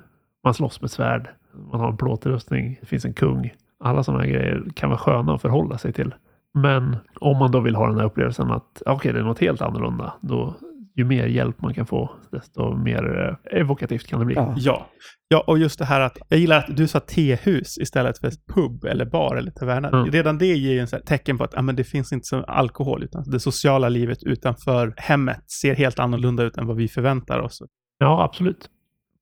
Man 0.43 0.53
slåss 0.53 0.81
med 0.81 0.91
svärd. 0.91 1.29
Man 1.71 1.79
har 1.79 1.89
en 1.89 1.97
plåtrustning. 1.97 2.77
Det 2.81 2.87
finns 2.87 3.05
en 3.05 3.13
kung. 3.13 3.53
Alla 3.83 4.03
sådana 4.03 4.25
grejer 4.25 4.63
kan 4.75 4.89
vara 4.89 4.99
sköna 4.99 5.33
att 5.33 5.41
förhålla 5.41 5.77
sig 5.77 5.93
till. 5.93 6.13
Men 6.53 6.97
om 7.19 7.37
man 7.37 7.51
då 7.51 7.59
vill 7.59 7.75
ha 7.75 7.87
den 7.87 7.97
här 7.97 8.05
upplevelsen 8.05 8.51
att 8.51 8.81
okej, 8.85 9.13
det 9.13 9.19
är 9.19 9.23
något 9.23 9.39
helt 9.39 9.61
annorlunda. 9.61 10.13
Då 10.21 10.55
ju 10.99 11.05
mer 11.05 11.25
hjälp 11.25 11.61
man 11.61 11.73
kan 11.73 11.85
få, 11.85 12.11
desto 12.31 12.75
mer 12.75 13.37
eh, 13.51 13.59
evokativt 13.59 14.07
kan 14.07 14.19
det 14.19 14.25
bli. 14.25 14.35
Ja. 14.35 14.53
Ja. 14.57 14.87
Ja, 15.31 15.43
och 15.47 15.57
just 15.57 15.79
det 15.79 15.85
här 15.85 16.01
att 16.01 16.17
jag 16.29 16.39
gillar 16.39 16.57
att 16.57 16.77
du 16.77 16.87
sa 16.87 16.99
tehus 16.99 17.77
istället 17.77 18.17
för 18.17 18.31
pub 18.53 18.85
eller 18.85 19.05
bar 19.05 19.35
eller 19.35 19.51
taverna. 19.51 19.89
Mm. 19.89 20.11
Redan 20.11 20.37
det 20.37 20.45
ger 20.45 20.73
ju 20.73 20.79
en 20.79 20.87
tecken 20.87 21.37
på 21.37 21.43
att 21.43 21.53
ja, 21.55 21.61
men 21.61 21.75
det 21.75 21.83
finns 21.83 22.13
inte 22.13 22.27
så 22.27 22.43
alkohol, 22.43 23.03
utan 23.03 23.23
det 23.29 23.39
sociala 23.39 23.89
livet 23.89 24.23
utanför 24.23 24.93
hemmet 24.97 25.51
ser 25.51 25.75
helt 25.75 25.99
annorlunda 25.99 26.43
ut 26.43 26.57
än 26.57 26.67
vad 26.67 26.75
vi 26.75 26.87
förväntar 26.87 27.39
oss. 27.39 27.61
Ja, 27.97 28.23
absolut. 28.23 28.69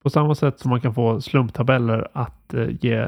På 0.03 0.09
samma 0.09 0.35
sätt 0.35 0.59
som 0.59 0.69
man 0.69 0.81
kan 0.81 0.93
få 0.93 1.21
slumptabeller 1.21 2.07
att 2.13 2.53
eh, 2.53 2.67
ge 2.81 3.07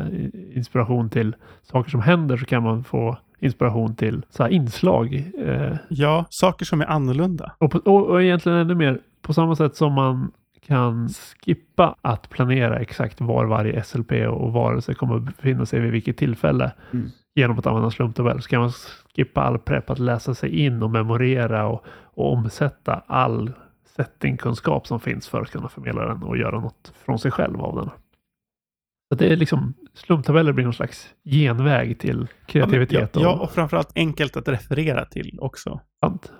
inspiration 0.55 1.09
till 1.09 1.35
saker 1.61 1.89
som 1.89 2.01
händer 2.01 2.37
så 2.37 2.45
kan 2.45 2.63
man 2.63 2.83
få 2.83 3.17
inspiration 3.39 3.95
till 3.95 4.25
så 4.29 4.47
inslag. 4.47 5.31
Eh, 5.45 5.73
Ja, 5.89 6.25
saker 6.29 6.65
som 6.65 6.81
är 6.81 6.85
annorlunda. 6.85 7.51
och, 7.57 7.71
på, 7.71 7.77
och, 7.77 8.07
och 8.07 8.23
egentligen 8.23 8.57
ännu 8.57 8.75
mer 8.75 8.99
på 9.21 9.33
samma 9.33 9.55
sätt 9.55 9.75
som 9.75 9.93
man 9.93 10.31
kan 10.67 11.09
skippa 11.45 11.95
att 12.01 12.29
planera 12.29 12.79
exakt 12.79 13.21
var 13.21 13.45
varje 13.45 13.83
SLP 13.83 14.11
och 14.29 14.53
varelse 14.53 14.93
kommer 14.93 15.15
att 15.15 15.23
befinna 15.23 15.65
sig 15.65 15.79
vid 15.79 15.91
vilket 15.91 16.17
tillfälle 16.17 16.71
Mm. 16.93 17.09
genom 17.35 17.59
att 17.59 17.67
använda 17.67 17.91
slumptabell. 17.91 18.41
Så 18.41 18.49
kan 18.49 18.61
man 18.61 18.71
skippa 19.15 19.41
all 19.41 19.57
prepp 19.59 19.89
att 19.89 19.99
läsa 19.99 20.33
sig 20.35 20.49
in 20.65 20.83
och 20.83 20.89
memorera 20.91 21.67
och, 21.67 21.85
och 22.03 22.33
omsätta 22.33 23.01
all 23.07 23.51
settingkunskap 23.95 24.87
som 24.87 24.99
finns 24.99 25.27
för 25.27 25.41
att 25.41 25.51
kunna 25.51 25.67
förmedla 25.69 26.05
den 26.05 26.23
och 26.23 26.37
göra 26.37 26.59
något 26.59 26.93
från 27.05 27.19
sig 27.19 27.31
själv 27.31 27.61
av 27.61 27.75
den. 27.75 27.89
Så 29.09 29.15
det 29.15 29.27
är 29.33 29.35
liksom 29.35 29.73
slumptabeller 29.93 30.51
blir 30.53 30.63
någon 30.65 30.73
slags 30.73 31.09
genväg 31.25 31.99
till 31.99 32.27
kreativitet 32.45 33.09
Ja, 33.13 33.21
ja, 33.21 33.33
och 33.33 33.41
och 33.41 33.51
framförallt 33.51 33.91
enkelt 33.95 34.37
att 34.37 34.47
referera 34.47 35.05
till 35.05 35.37
också. 35.41 35.79
sant. 36.05 36.31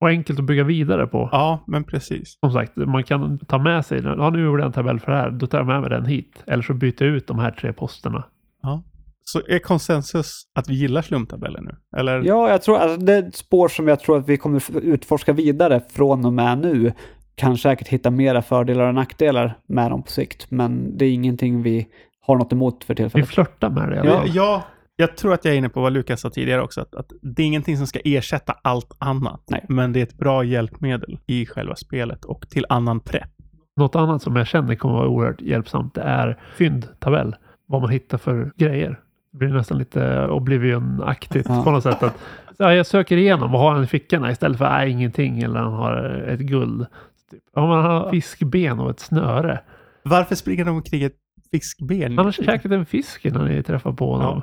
Och 0.00 0.08
enkelt 0.08 0.38
att 0.38 0.44
bygga 0.44 0.64
vidare 0.64 1.06
på. 1.06 1.28
Ja, 1.32 1.64
men 1.66 1.84
precis. 1.84 2.38
Som 2.40 2.52
sagt, 2.52 2.76
man 2.76 3.04
kan 3.04 3.38
ta 3.38 3.58
med 3.58 3.86
sig, 3.86 4.02
ja 4.04 4.30
nu 4.30 4.44
gjorde 4.44 4.62
jag 4.62 4.66
en 4.66 4.72
tabell 4.72 5.00
för 5.00 5.12
det 5.12 5.18
här, 5.18 5.30
då 5.30 5.46
tar 5.46 5.58
jag 5.58 5.66
med 5.66 5.80
mig 5.80 5.90
den 5.90 6.04
hit. 6.04 6.42
Eller 6.46 6.62
så 6.62 6.74
byter 6.74 7.02
jag 7.04 7.08
ut 7.16 7.26
de 7.26 7.38
här 7.38 7.50
tre 7.50 7.72
posterna. 7.72 8.24
Ja. 8.62 8.82
Så 9.24 9.40
är 9.48 9.58
konsensus 9.58 10.42
att 10.54 10.68
vi 10.68 10.74
gillar 10.74 11.02
slumptabeller 11.02 11.60
nu? 11.60 11.76
Eller? 11.96 12.22
Ja, 12.24 12.50
jag 12.50 12.62
tror 12.62 12.78
alltså, 12.78 12.96
det 13.06 13.12
är 13.14 13.22
ett 13.28 13.36
spår 13.36 13.68
som 13.68 13.88
jag 13.88 14.00
tror 14.00 14.18
att 14.18 14.28
vi 14.28 14.36
kommer 14.36 14.62
utforska 14.82 15.32
vidare 15.32 15.80
från 15.90 16.24
och 16.24 16.32
med 16.32 16.58
nu. 16.58 16.92
Kan 17.36 17.58
säkert 17.58 17.88
hitta 17.88 18.10
mera 18.10 18.42
fördelar 18.42 18.88
och 18.88 18.94
nackdelar 18.94 19.58
med 19.66 19.90
dem 19.90 20.02
på 20.02 20.10
sikt, 20.10 20.50
men 20.50 20.98
det 20.98 21.04
är 21.04 21.12
ingenting 21.12 21.62
vi 21.62 21.86
har 22.20 22.36
något 22.36 22.52
emot 22.52 22.84
för 22.84 22.94
Vi 22.94 22.96
tillfället. 22.96 23.28
flörtar 23.28 23.70
med 23.70 23.88
det. 23.88 24.02
Ja, 24.04 24.22
ja, 24.26 24.62
jag 24.96 25.16
tror 25.16 25.32
att 25.34 25.44
jag 25.44 25.54
är 25.54 25.58
inne 25.58 25.68
på 25.68 25.80
vad 25.80 25.92
Lukas 25.92 26.20
sa 26.20 26.30
tidigare 26.30 26.62
också, 26.62 26.80
att, 26.80 26.94
att 26.94 27.12
det 27.22 27.42
är 27.42 27.46
ingenting 27.46 27.76
som 27.76 27.86
ska 27.86 27.98
ersätta 28.04 28.54
allt 28.62 28.92
annat. 28.98 29.42
Nej. 29.50 29.64
Men 29.68 29.92
det 29.92 29.98
är 30.00 30.02
ett 30.02 30.18
bra 30.18 30.44
hjälpmedel 30.44 31.18
i 31.26 31.46
själva 31.46 31.74
spelet 31.76 32.24
och 32.24 32.48
till 32.48 32.66
annan 32.68 33.00
prepp. 33.00 33.30
Något 33.76 33.96
annat 33.96 34.22
som 34.22 34.36
jag 34.36 34.46
känner 34.46 34.74
kommer 34.74 34.94
vara 34.94 35.08
oerhört 35.08 35.40
hjälpsamt, 35.40 35.94
det 35.94 36.00
är 36.02 36.38
fyndtabell. 36.56 37.36
Vad 37.68 37.80
man 37.80 37.90
hittar 37.90 38.18
för 38.18 38.52
grejer. 38.56 39.00
Det 39.32 39.38
blir 39.38 39.48
nästan 39.48 39.78
lite 39.78 40.26
Oblivion-aktigt 40.28 41.46
Ja. 41.48 41.62
på 41.64 41.70
något 41.70 41.82
sätt. 41.82 42.02
Att, 42.02 42.18
ja, 42.58 42.74
jag 42.74 42.86
söker 42.86 43.16
igenom, 43.16 43.52
vad 43.52 43.60
har 43.60 43.72
han 43.72 43.84
i 43.84 43.86
fickorna 43.86 44.30
istället 44.30 44.58
för 44.58 44.64
nej, 44.70 44.90
ingenting 44.90 45.42
eller 45.42 45.60
han 45.60 45.72
har 45.72 46.24
ett 46.28 46.40
guld. 46.40 46.86
Typ. 47.30 47.42
Ja, 47.54 47.66
man 47.66 47.84
har 47.84 48.10
fiskben 48.10 48.78
och 48.80 48.90
ett 48.90 49.00
snöre. 49.00 49.60
Varför 50.02 50.34
springer 50.34 50.64
de 50.64 50.76
omkring 50.76 51.02
ett 51.02 51.16
fiskben? 51.50 52.16
Han 52.16 52.24
har 52.24 52.32
käkat 52.32 52.72
en 52.72 52.86
fisk 52.86 53.24
innan 53.24 53.48
ni 53.48 53.62
träffar 53.62 53.92
på 53.92 54.12
honom. 54.12 54.42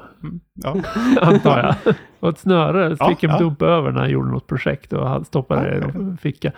Ja. 0.56 0.72
Mm, 0.72 0.84
ja. 1.16 1.22
antar 1.22 1.60
jag. 1.60 1.96
Och 2.20 2.30
ett 2.30 2.38
snöre 2.38 2.96
Ja, 3.00 3.10
fick 3.10 3.24
en 3.24 3.30
ja. 3.30 3.40
dump 3.40 3.62
över 3.62 3.92
när 3.92 4.00
han 4.00 4.10
gjorde 4.10 4.32
något 4.32 4.48
projekt 4.48 4.94
och 4.94 5.10
han 5.10 5.26
stoppade 5.26 5.70
det 5.70 5.76
i 5.78 5.80
Ja, 5.80 5.88
en 6.00 6.18
ficka. 6.18 6.52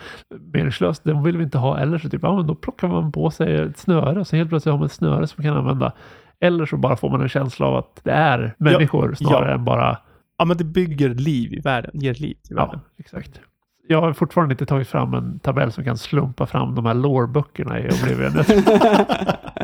Meningslöst, 0.53 1.03
den 1.03 1.23
vill 1.23 1.37
vi 1.37 1.43
inte 1.43 1.57
ha. 1.57 1.77
Eller 1.79 1.97
så 1.97 2.09
typ, 2.09 2.23
ja 2.23 2.35
men 2.35 2.47
då 2.47 2.55
plockar 2.55 2.87
man 2.87 3.11
på 3.11 3.31
sig 3.31 3.55
ett 3.55 3.77
snöre 3.77 4.19
och 4.19 4.27
så 4.27 4.35
helt 4.35 4.49
plötsligt 4.49 4.71
har 4.71 4.79
man 4.79 4.85
ett 4.85 4.91
snöre 4.91 5.27
som 5.27 5.43
man 5.43 5.53
kan 5.53 5.57
använda. 5.57 5.93
Eller 6.39 6.65
så 6.65 6.77
bara 6.77 6.95
får 6.95 7.09
man 7.09 7.21
en 7.21 7.29
känsla 7.29 7.65
av 7.65 7.75
att 7.75 7.99
det 8.03 8.11
är 8.11 8.55
människor 8.59 9.13
snarare 9.13 9.49
ja. 9.49 9.55
än 9.55 9.65
bara, 9.65 9.97
ja, 10.37 10.45
men 10.45 10.57
det 10.57 10.63
bygger 10.63 11.09
liv 11.09 11.53
i 11.53 11.59
världen, 11.59 11.91
ger 11.93 12.13
liv 12.13 12.35
till 12.43 12.55
ja 12.57 12.65
världen. 12.65 12.79
exakt. 12.97 13.41
Jag 13.87 14.01
har 14.01 14.13
fortfarande 14.13 14.53
inte 14.53 14.65
tagit 14.65 14.87
fram 14.87 15.13
en 15.13 15.39
tabell 15.39 15.71
som 15.71 15.83
kan 15.83 15.97
slumpa 15.97 16.45
fram 16.45 16.75
de 16.75 16.85
här 16.85 16.93
lore-böckerna 16.93 17.79
i 17.79 17.89
Oblivion. 17.89 18.31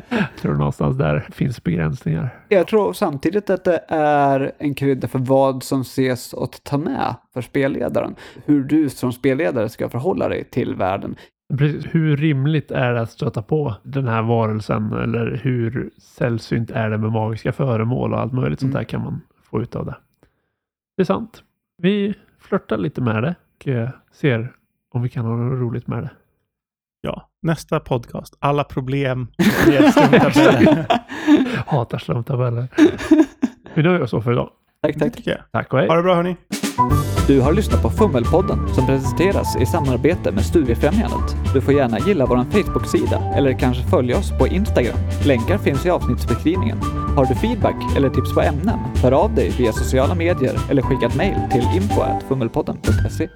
Jag 0.09 0.27
tror 0.41 0.53
någonstans 0.53 0.97
där 0.97 1.27
finns 1.31 1.63
begränsningar. 1.63 2.29
Jag 2.49 2.67
tror 2.67 2.93
samtidigt 2.93 3.49
att 3.49 3.63
det 3.63 3.85
är 3.87 4.51
en 4.57 4.73
krydda 4.75 5.07
för 5.07 5.19
vad 5.19 5.63
som 5.63 5.81
ses 5.81 6.33
att 6.33 6.63
ta 6.63 6.77
med 6.77 7.15
för 7.33 7.41
spelledaren. 7.41 8.15
Hur 8.45 8.63
du 8.63 8.89
som 8.89 9.11
spelledare 9.13 9.69
ska 9.69 9.89
förhålla 9.89 10.29
dig 10.29 10.43
till 10.43 10.75
världen. 10.75 11.15
Precis. 11.57 11.85
Hur 11.95 12.17
rimligt 12.17 12.71
är 12.71 12.93
det 12.93 13.01
att 13.01 13.11
stöta 13.11 13.41
på 13.41 13.75
den 13.83 14.07
här 14.07 14.21
varelsen 14.21 14.93
eller 14.93 15.39
hur 15.43 15.89
sällsynt 15.97 16.71
är 16.71 16.89
det 16.89 16.97
med 16.97 17.11
magiska 17.11 17.51
föremål 17.51 18.13
och 18.13 18.19
allt 18.19 18.33
möjligt 18.33 18.59
sånt 18.59 18.71
Mm. 18.73 18.79
där 18.79 18.89
kan 18.89 19.01
man 19.03 19.21
få 19.43 19.61
ut 19.61 19.75
av 19.75 19.85
det. 19.85 19.95
Det 20.97 21.01
är 21.03 21.05
sant. 21.05 21.43
Vi 21.77 22.13
flörtar 22.39 22.77
lite 22.77 23.01
med 23.01 23.23
det 23.23 23.35
och 23.61 23.67
eh, 23.67 23.89
ser 24.11 24.53
om 24.93 25.01
vi 25.01 25.09
kan 25.09 25.25
ha 25.25 25.35
något 25.35 25.59
roligt 25.59 25.87
med 25.87 26.03
det. 26.03 26.09
Ja, 27.01 27.29
nästa 27.41 27.79
podcast. 27.79 28.37
Alla 28.39 28.63
problem 28.63 29.27
med 29.67 29.93
slumptabeller. 29.93 30.85
Hatar 31.67 31.97
slumptabeller. 31.97 32.67
Vi 33.73 33.83
nöjer 33.83 34.01
oss 34.01 34.09
så 34.09 34.21
för 34.21 34.31
idag. 34.31 34.49
Tack, 34.81 34.99
tack. 34.99 35.27
Tack 35.51 35.73
och 35.73 35.79
hej. 35.79 35.87
Ha 35.87 35.95
det 35.95 36.03
bra 36.03 36.15
hörni. 36.15 36.35
Du 37.27 37.41
har 37.41 37.53
lyssnat 37.53 37.81
på 37.81 37.89
Fummelpodden 37.89 38.67
som 38.67 38.85
presenteras 38.85 39.55
i 39.61 39.65
samarbete 39.65 40.31
med 40.31 40.45
Studiefrämjandet. 40.45 41.35
Du 41.53 41.61
får 41.61 41.73
gärna 41.73 41.99
gilla 41.99 42.25
vår 42.25 42.37
Facebook-sida 42.51 43.33
eller 43.35 43.59
kanske 43.59 43.83
följa 43.83 44.17
oss 44.17 44.31
på 44.39 44.47
Instagram. 44.47 44.97
Länkar 45.25 45.57
finns 45.57 45.85
i 45.85 45.89
avsnittsbeskrivningen. 45.89 46.77
Har 47.15 47.25
du 47.25 47.35
feedback 47.35 47.97
eller 47.97 48.09
tips 48.09 48.33
på 48.35 48.41
ämnen? 48.41 48.79
Hör 49.03 49.11
av 49.11 49.35
dig 49.35 49.49
via 49.57 49.71
sociala 49.71 50.15
medier 50.15 50.55
eller 50.69 50.81
skicka 50.81 51.05
ett 51.05 51.15
mejl 51.15 51.35
till 51.51 51.63
info.fummelpodden.se. 51.75 53.29